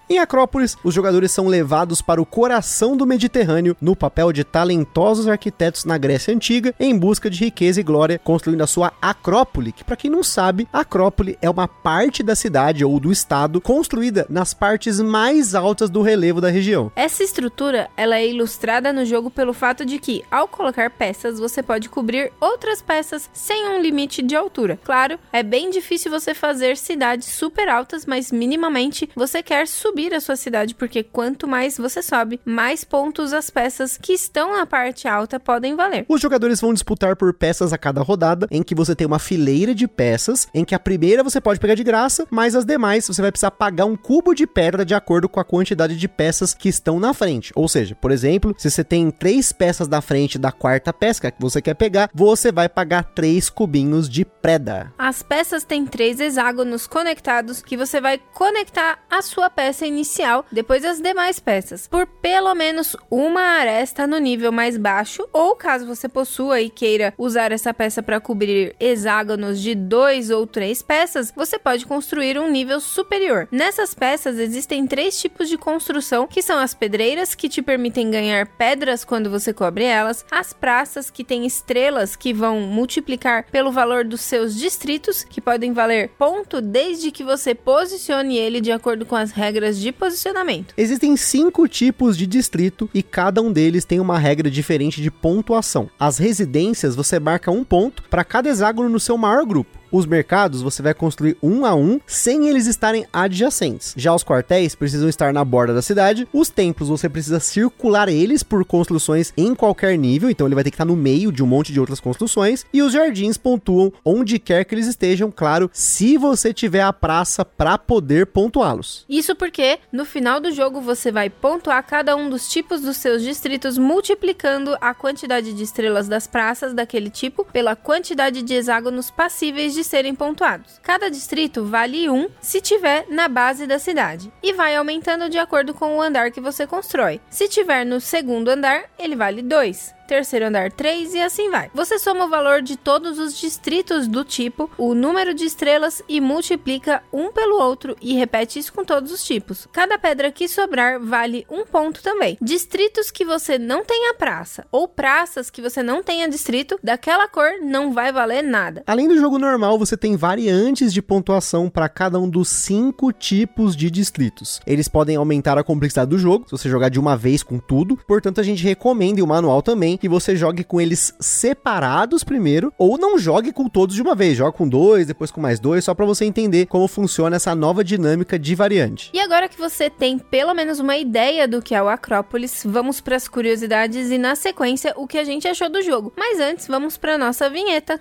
Em 0.09 0.21
Acrópolis, 0.21 0.77
os 0.85 0.95
jogadores 0.95 1.33
são 1.33 1.49
levados 1.49 2.01
para 2.01 2.23
o 2.23 2.27
coração 2.27 2.97
do 2.97 3.05
Mediterrâneo 3.05 3.77
no 3.81 3.97
papel 3.97 4.33
de 4.33 4.45
talentosos 4.45 5.27
arquitetos 5.27 5.85
na 5.85 5.99
Grécia 5.99 6.33
Antiga 6.33 6.73
em 6.79 6.97
busca 6.97 7.29
de 7.29 7.41
riqueza 7.41 7.81
e 7.81 7.83
glória, 7.83 8.21
construindo 8.23 8.63
a 8.63 8.69
sua 8.69 8.93
Acrópole, 9.03 9.73
que 9.73 9.83
para 9.83 9.97
quem 9.97 10.09
não 10.09 10.23
sabe, 10.23 10.69
Acrópole 10.73 11.37
é 11.43 11.51
uma 11.51 11.67
parte 11.67 12.23
da 12.23 12.37
cidade 12.37 12.85
ou 12.85 13.01
do 13.01 13.11
estado 13.11 13.61
construída 13.61 14.25
nas 14.31 14.55
partes 14.55 15.01
mais 15.01 15.57
altas 15.57 15.91
do 15.91 16.03
relevo 16.03 16.41
da 16.41 16.51
região. 16.51 16.93
Essa 16.95 17.25
estrutura, 17.25 17.91
ela 17.97 18.17
é 18.17 18.29
ilustrada 18.29 18.93
no 18.93 19.05
jogo 19.05 19.29
pelo 19.29 19.53
fato 19.53 19.85
de 19.85 19.99
que, 19.99 20.23
ao 20.31 20.47
colocar 20.47 20.89
peças, 20.89 21.41
você 21.41 21.65
pode 21.65 21.89
cobrir 21.89 22.33
outras 22.41 22.81
peças 22.81 23.29
sem 23.33 23.71
um 23.71 23.81
limite 23.81 24.23
de 24.23 24.37
altura. 24.37 24.79
Claro, 24.85 25.19
é 25.33 25.43
bem 25.43 25.69
difícil 25.69 26.13
você 26.13 26.33
fazer 26.33 26.77
cidades 26.77 27.27
super 27.27 27.69
altas, 27.69 28.07
mas 28.07 28.31
minimamente 28.31 29.11
você 29.17 29.43
quer 29.43 29.67
subir 29.67 29.96
subir 29.97 30.13
a 30.13 30.21
sua 30.21 30.37
cidade, 30.37 30.75
porque 30.75 31.03
quanto 31.03 31.49
mais 31.49 31.79
você 31.79 32.03
sobe, 32.03 32.39
mais 32.45 32.85
pontos 32.85 33.33
as 33.33 33.49
peças 33.49 33.97
que 33.97 34.13
estão 34.13 34.55
na 34.55 34.67
parte 34.67 35.09
alta 35.09 35.41
podem 35.41 35.75
valer. 35.75 36.05
Os 36.07 36.21
jogadores 36.21 36.61
vão 36.61 36.75
disputar 36.75 37.17
por 37.17 37.33
peças 37.33 37.73
a 37.73 37.79
cada 37.79 38.03
rodada, 38.03 38.47
em 38.51 38.63
que 38.63 38.75
você 38.75 38.95
tem 38.95 39.07
uma 39.07 39.19
fileira 39.19 39.75
de 39.75 39.89
peças, 39.89 40.49
em 40.53 40.67
que 40.67 40.75
a 40.75 40.79
primeira 40.79 41.25
você 41.25 41.41
pode 41.41 41.59
pegar 41.59 41.75
de 41.75 41.83
graça, 41.83 42.27
mas 42.31 42.55
as 42.55 42.67
demais 42.67 43.07
você 43.07 43.23
vai 43.23 43.33
precisar 43.33 43.53
pagar 43.53 43.87
um 43.87 43.97
cubo 43.97 44.35
de 44.35 44.47
pedra 44.47 44.85
de 44.85 44.95
acordo 44.95 45.31
com 45.31 45.41
a 45.41 45.45
quantidade 45.45 45.97
de 45.97 46.09
peças 46.09 46.53
que 46.53 46.69
estão 46.69 47.01
na 47.01 47.15
frente. 47.15 47.51
Ou 47.55 47.67
seja, 47.67 47.95
por 47.95 48.11
exemplo, 48.11 48.55
se 48.59 48.71
você 48.71 48.85
tem 48.85 49.11
três 49.11 49.51
peças 49.51 49.89
na 49.89 50.03
frente 50.03 50.39
da 50.39 50.53
quarta 50.53 50.93
pesca 50.93 51.31
que 51.31 51.41
você 51.41 51.63
quer 51.63 51.75
pegar, 51.75 52.11
você 52.13 52.53
vai 52.53 52.69
pagar 52.69 53.03
três 53.03 53.49
cubinhos 53.49 54.11
de 54.11 54.27
preda. 54.27 54.93
As 54.99 55.23
peças 55.23 55.65
têm 55.65 55.87
três 55.87 56.21
hexágonos 56.21 56.87
conectados 56.87 57.63
que 57.63 57.79
você 57.79 57.99
vai 57.99 58.19
conectar 58.35 58.99
a 59.11 59.23
sua 59.23 59.49
peça 59.49 59.86
inicial, 59.87 60.45
depois 60.51 60.85
as 60.85 61.01
demais 61.01 61.41
peças, 61.41 61.87
por 61.89 62.07
pelo 62.07 62.55
menos 62.55 62.97
uma 63.11 63.41
aresta 63.41 64.07
no 64.07 64.19
nível 64.19 64.53
mais 64.53 64.77
baixo, 64.77 65.27
ou 65.33 65.55
caso 65.55 65.87
você 65.87 66.09
possua 66.09 66.61
e 66.61 66.69
queira 66.69 67.15
usar 67.17 67.53
essa 67.53 67.73
peça 67.73 68.03
para 68.03 68.21
cobrir 68.21 68.75
hexágonos 68.79 69.61
de 69.61 69.75
dois 69.75 70.31
ou 70.31 70.47
três 70.47 70.83
peças, 70.83 71.33
você 71.35 71.59
pode 71.59 71.87
construir 71.87 72.39
um 72.39 72.51
nível 72.51 72.81
superior. 72.81 73.49
Nessas 73.51 73.95
peças 73.95 74.39
existem 74.39 74.87
três 74.87 75.19
tipos 75.21 75.49
de 75.49 75.57
construção, 75.57 76.27
que 76.27 76.43
são 76.43 76.59
as 76.59 76.75
pedreiras, 76.75 77.35
que 77.35 77.49
te 77.49 77.63
permitem 77.63 78.11
ganhar 78.11 78.47
pedras 78.47 79.05
quando 79.05 79.31
você 79.31 79.53
cobre 79.53 79.85
elas, 79.85 80.25
as 80.31 80.53
praças, 80.53 81.11
que 81.11 81.25
têm 81.25 81.47
estrelas 81.47 82.17
que 82.17 82.33
vão 82.33 82.61
multiplicar 82.61 83.47
pelo 83.51 83.73
valor 83.73 84.05
dos 84.05 84.21
seus 84.21 84.57
distritos, 84.57 85.25
que 85.25 85.41
podem 85.41 85.73
valer 85.73 86.11
ponto 86.19 86.61
desde 86.61 87.11
que 87.11 87.25
você 87.25 87.55
posicione 87.55 88.37
ele 88.37 88.61
de 88.61 88.73
acordo 88.73 89.07
com 89.07 89.17
as 89.17 89.31
regras 89.31 89.76
de 89.81 89.93
posicionamento. 89.93 90.75
Existem 90.77 91.17
cinco 91.17 91.69
tipos 91.69 92.17
de 92.17 92.27
distrito 92.27 92.89
e 92.93 93.03
cada 93.03 93.41
um 93.43 93.53
deles 93.53 93.85
tem 93.85 94.01
uma 94.01 94.19
regra 94.19 94.51
diferente 94.51 95.03
de 95.03 95.11
pontuação. 95.11 95.91
As 95.99 96.19
residências 96.19 96.95
você 96.95 97.19
marca 97.19 97.51
um 97.51 97.65
ponto 97.65 98.03
para 98.11 98.25
cada 98.25 98.49
hexágono 98.49 98.89
no 98.89 99.01
seu 99.01 99.17
maior 99.17 99.45
grupo. 99.45 99.77
Os 99.91 100.07
mercados 100.07 100.63
você 100.63 100.83
vai 100.83 100.95
construir 100.95 101.37
um 101.43 101.65
a 101.65 101.75
um 101.75 102.01
sem 102.07 102.49
eles 102.49 102.67
estarem 102.67 103.07
adjacentes. 103.13 103.95
Já 103.97 104.15
os 104.15 104.25
quartéis 104.25 104.75
precisam 104.75 105.09
estar 105.09 105.33
na 105.33 105.45
borda 105.45 105.75
da 105.75 105.83
cidade. 105.83 106.27
Os 106.33 106.49
templos 106.49 106.89
você 106.89 107.09
precisa 107.09 107.41
circular 107.41 108.09
eles 108.09 108.43
por 108.43 108.65
construções 108.65 109.33
em 109.37 109.55
qualquer 109.55 109.97
nível, 109.97 110.31
então 110.31 110.47
ele 110.47 110.55
vai 110.55 110.65
ter 110.65 110.71
que 110.71 110.75
estar 110.75 110.85
no 110.85 110.97
meio 110.97 111.31
de 111.33 111.43
um 111.43 111.47
monte 111.47 111.73
de 111.73 111.81
outras 111.81 112.01
construções. 112.01 112.65
E 112.73 112.83
os 112.83 112.93
jardins 112.93 113.37
pontuam 113.37 113.93
onde 114.05 114.39
quer 114.39 114.65
que 114.65 114.75
eles 114.75 114.87
estejam, 114.87 115.31
claro, 115.31 115.71
se 115.73 116.17
você 116.17 116.53
tiver 116.53 116.83
a 116.83 116.93
praça 116.93 117.45
para 117.45 117.79
poder 117.79 118.27
pontuá-los. 118.27 119.05
Isso 119.09 119.35
porque 119.35 119.79
no 119.93 120.05
final 120.05 120.41
do 120.41 120.53
jogo 120.53 120.81
você 120.81 121.13
vai 121.13 121.31
pontuar 121.31 121.85
cada 121.87 122.17
um 122.17 122.29
dos 122.29 122.49
tipos 122.49 122.81
dos 122.81 122.97
seus 122.97 123.23
distritos 123.23 123.79
multiplicando 123.79 124.77
a 124.81 124.95
quantidade 124.95 125.53
de 125.53 125.63
estrelas 125.63 126.09
das 126.09 126.27
praças 126.27 126.75
daquele 126.75 127.11
tipo 127.11 127.45
pela 127.45 127.77
quantidade 127.77 128.43
de 128.43 128.55
hexágonos 128.55 129.11
passíveis 129.11 129.75
de 129.75 129.85
serem 129.87 130.15
pontuados. 130.15 130.81
Cada 130.83 131.11
distrito 131.11 131.65
vale 131.65 132.11
1 132.11 132.29
se 132.41 132.61
tiver 132.61 133.07
na 133.09 133.29
base 133.29 133.67
da 133.67 133.79
cidade 133.79 134.33
e 134.43 134.53
vai 134.53 134.77
aumentando 134.77 135.29
de 135.31 135.39
acordo 135.39 135.73
com 135.73 135.97
o 135.97 136.03
andar 136.03 136.31
que 136.31 136.41
você 136.41 136.67
constrói. 136.67 137.21
Se 137.31 137.49
tiver 137.49 137.85
no 137.85 138.01
segundo 138.01 138.49
andar, 138.49 138.85
ele 138.99 139.17
vale 139.17 139.43
2 139.43 139.96
terceiro 140.07 140.47
andar 140.47 140.71
3 140.73 141.15
e 141.15 141.21
assim 141.21 141.51
vai. 141.51 141.71
Você 141.75 141.99
soma 141.99 142.25
o 142.25 142.29
valor 142.29 142.63
de 142.63 142.77
todos 142.77 143.19
os 143.19 143.39
distritos 143.39 144.07
do 144.07 144.25
tipo, 144.25 144.71
o 144.79 144.95
número 144.95 145.35
de 145.35 145.45
estrelas 145.45 146.03
e 146.09 146.21
multiplica 146.21 147.03
um 147.13 147.33
pelo 147.33 147.61
outro 147.61 147.97
e 148.01 148.15
repete 148.15 148.59
isso 148.59 148.73
com 148.73 148.85
todos 148.85 149.13
os 149.13 149.25
tipos. 149.25 149.67
Cada 149.73 149.99
pedra 149.99 150.31
que 150.31 150.49
sobrar 150.49 151.01
vale 151.01 151.47
um 151.51 151.65
ponto 151.65 152.03
também. 152.03 152.39
Distritos 152.41 153.11
que 153.11 153.25
você 153.25 153.59
não 153.59 153.85
tenha 153.85 154.15
praça 154.15 154.67
ou 154.71 154.87
praças 154.87 155.51
que 155.51 155.61
você 155.61 155.83
não 155.83 156.03
tenha 156.03 156.29
distrito, 156.29 156.79
daquela 156.83 157.29
cor 157.29 157.61
não 157.61 157.93
vai 157.93 158.13
valer 158.13 158.43
nada. 158.43 158.83
Além 158.87 159.09
do 159.09 159.19
jogo 159.19 159.39
normal, 159.39 159.79
você 159.79 159.97
tem 159.97 160.17
variantes 160.17 160.93
de 160.93 161.03
pontuação 161.03 161.69
para 161.69 161.89
cada 161.89 162.19
um 162.19 162.29
dos 162.29 162.49
cinco 162.49 163.13
tipos 163.13 163.75
de 163.77 163.91
distritos. 163.91 164.61
Eles 164.67 164.89
podem 164.89 165.17
aumentar 165.17 165.59
a 165.59 165.65
complexidade 165.65 166.11
do 166.11 166.19
jogo, 166.19 166.45
se 166.47 166.53
você 166.53 166.69
jogar 166.69 166.89
de 166.89 167.01
uma 167.01 167.17
vez 167.17 167.43
com 167.43 167.59
tudo. 167.59 167.99
Portanto, 168.07 168.41
a 168.41 168.45
gente 168.45 168.63
recomenda 168.63 169.21
e 169.21 169.23
o 169.23 169.27
manual 169.27 169.63
também 169.63 169.96
que 169.97 170.09
você 170.09 170.37
jogue 170.37 170.65
com 170.65 170.81
eles 170.81 171.15
separados 171.21 172.25
primeiro, 172.25 172.73
ou 172.79 172.99
não 172.99 173.19
jogue 173.19 173.53
com 173.53 173.69
todos 173.69 173.95
de 173.95 174.03
uma 174.03 174.15
vez, 174.15 174.37
joga 174.37 174.53
com 174.53 174.69
dois, 174.69 175.07
depois 175.07 175.31
com 175.31 175.41
mais 175.41 175.61
dois, 175.61 175.85
só 175.85 175.95
para 175.95 176.07
você 176.07 176.25
entender 176.25 176.67
como 176.67 176.89
funciona 176.89 177.37
essa 177.37 177.55
nova 177.55 177.83
dinâmica 177.83 178.39
de 178.39 178.55
variante. 178.55 179.11
E 179.13 179.21
agora 179.21 179.49
que 179.49 179.59
você 179.59 179.89
tem 179.89 180.19
pelo 180.19 180.55
menos 180.55 180.81
uma 180.81 180.97
ideia 180.97 181.47
do 181.47 181.63
que 181.63 181.75
é 181.75 181.83
o 181.83 181.89
Acrópolis, 181.89 182.63
vamos 182.65 183.01
para 183.01 183.17
as 183.17 183.29
curiosidades 183.29 184.11
e 184.11 184.19
na 184.19 184.35
sequência 184.35 184.95
o 184.97 185.07
que 185.07 185.19
a 185.19 185.25
gente 185.25 185.49
achou 185.49 185.69
do 185.69 185.83
jogo. 185.83 186.13
Mas 186.17 186.41
antes, 186.41 186.67
vamos 186.67 186.97
para 186.97 187.19
nossa 187.19 187.49
vinheta. 187.49 188.01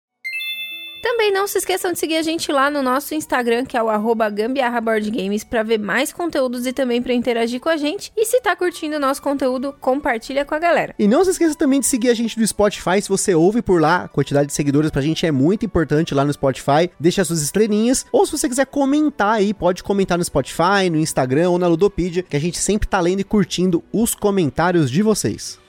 Também 1.01 1.33
não 1.33 1.47
se 1.47 1.57
esqueçam 1.57 1.91
de 1.91 1.99
seguir 1.99 2.17
a 2.17 2.21
gente 2.21 2.51
lá 2.51 2.69
no 2.69 2.83
nosso 2.83 3.15
Instagram, 3.15 3.65
que 3.65 3.75
é 3.75 3.81
o 3.81 3.89
arroba 3.89 4.29
gambiarraboardgames, 4.29 5.43
para 5.43 5.63
ver 5.63 5.79
mais 5.79 6.13
conteúdos 6.13 6.67
e 6.67 6.73
também 6.73 7.01
para 7.01 7.13
interagir 7.13 7.59
com 7.59 7.69
a 7.69 7.77
gente. 7.77 8.11
E 8.15 8.25
se 8.25 8.39
tá 8.39 8.55
curtindo 8.55 8.97
o 8.97 8.99
nosso 8.99 9.21
conteúdo, 9.21 9.73
compartilha 9.79 10.45
com 10.45 10.53
a 10.53 10.59
galera. 10.59 10.93
E 10.99 11.07
não 11.07 11.25
se 11.25 11.31
esqueça 11.31 11.55
também 11.55 11.79
de 11.79 11.87
seguir 11.87 12.09
a 12.09 12.13
gente 12.13 12.39
no 12.39 12.45
Spotify, 12.45 13.01
se 13.01 13.09
você 13.09 13.33
ouve 13.33 13.61
por 13.61 13.81
lá, 13.81 14.03
a 14.03 14.07
quantidade 14.07 14.47
de 14.47 14.53
seguidores 14.53 14.91
pra 14.91 15.01
gente 15.01 15.25
é 15.25 15.31
muito 15.31 15.65
importante 15.65 16.13
lá 16.13 16.23
no 16.23 16.33
Spotify. 16.33 16.89
Deixa 16.99 17.25
suas 17.25 17.41
estrelinhas, 17.41 18.05
ou 18.11 18.25
se 18.25 18.31
você 18.31 18.47
quiser 18.47 18.67
comentar 18.67 19.35
aí, 19.35 19.53
pode 19.53 19.83
comentar 19.83 20.17
no 20.17 20.23
Spotify, 20.23 20.89
no 20.91 20.97
Instagram 20.97 21.49
ou 21.49 21.57
na 21.57 21.67
Ludopedia, 21.67 22.23
que 22.23 22.35
a 22.35 22.39
gente 22.39 22.59
sempre 22.59 22.87
tá 22.87 22.99
lendo 22.99 23.21
e 23.21 23.23
curtindo 23.23 23.83
os 23.91 24.13
comentários 24.13 24.91
de 24.91 25.01
vocês. 25.01 25.59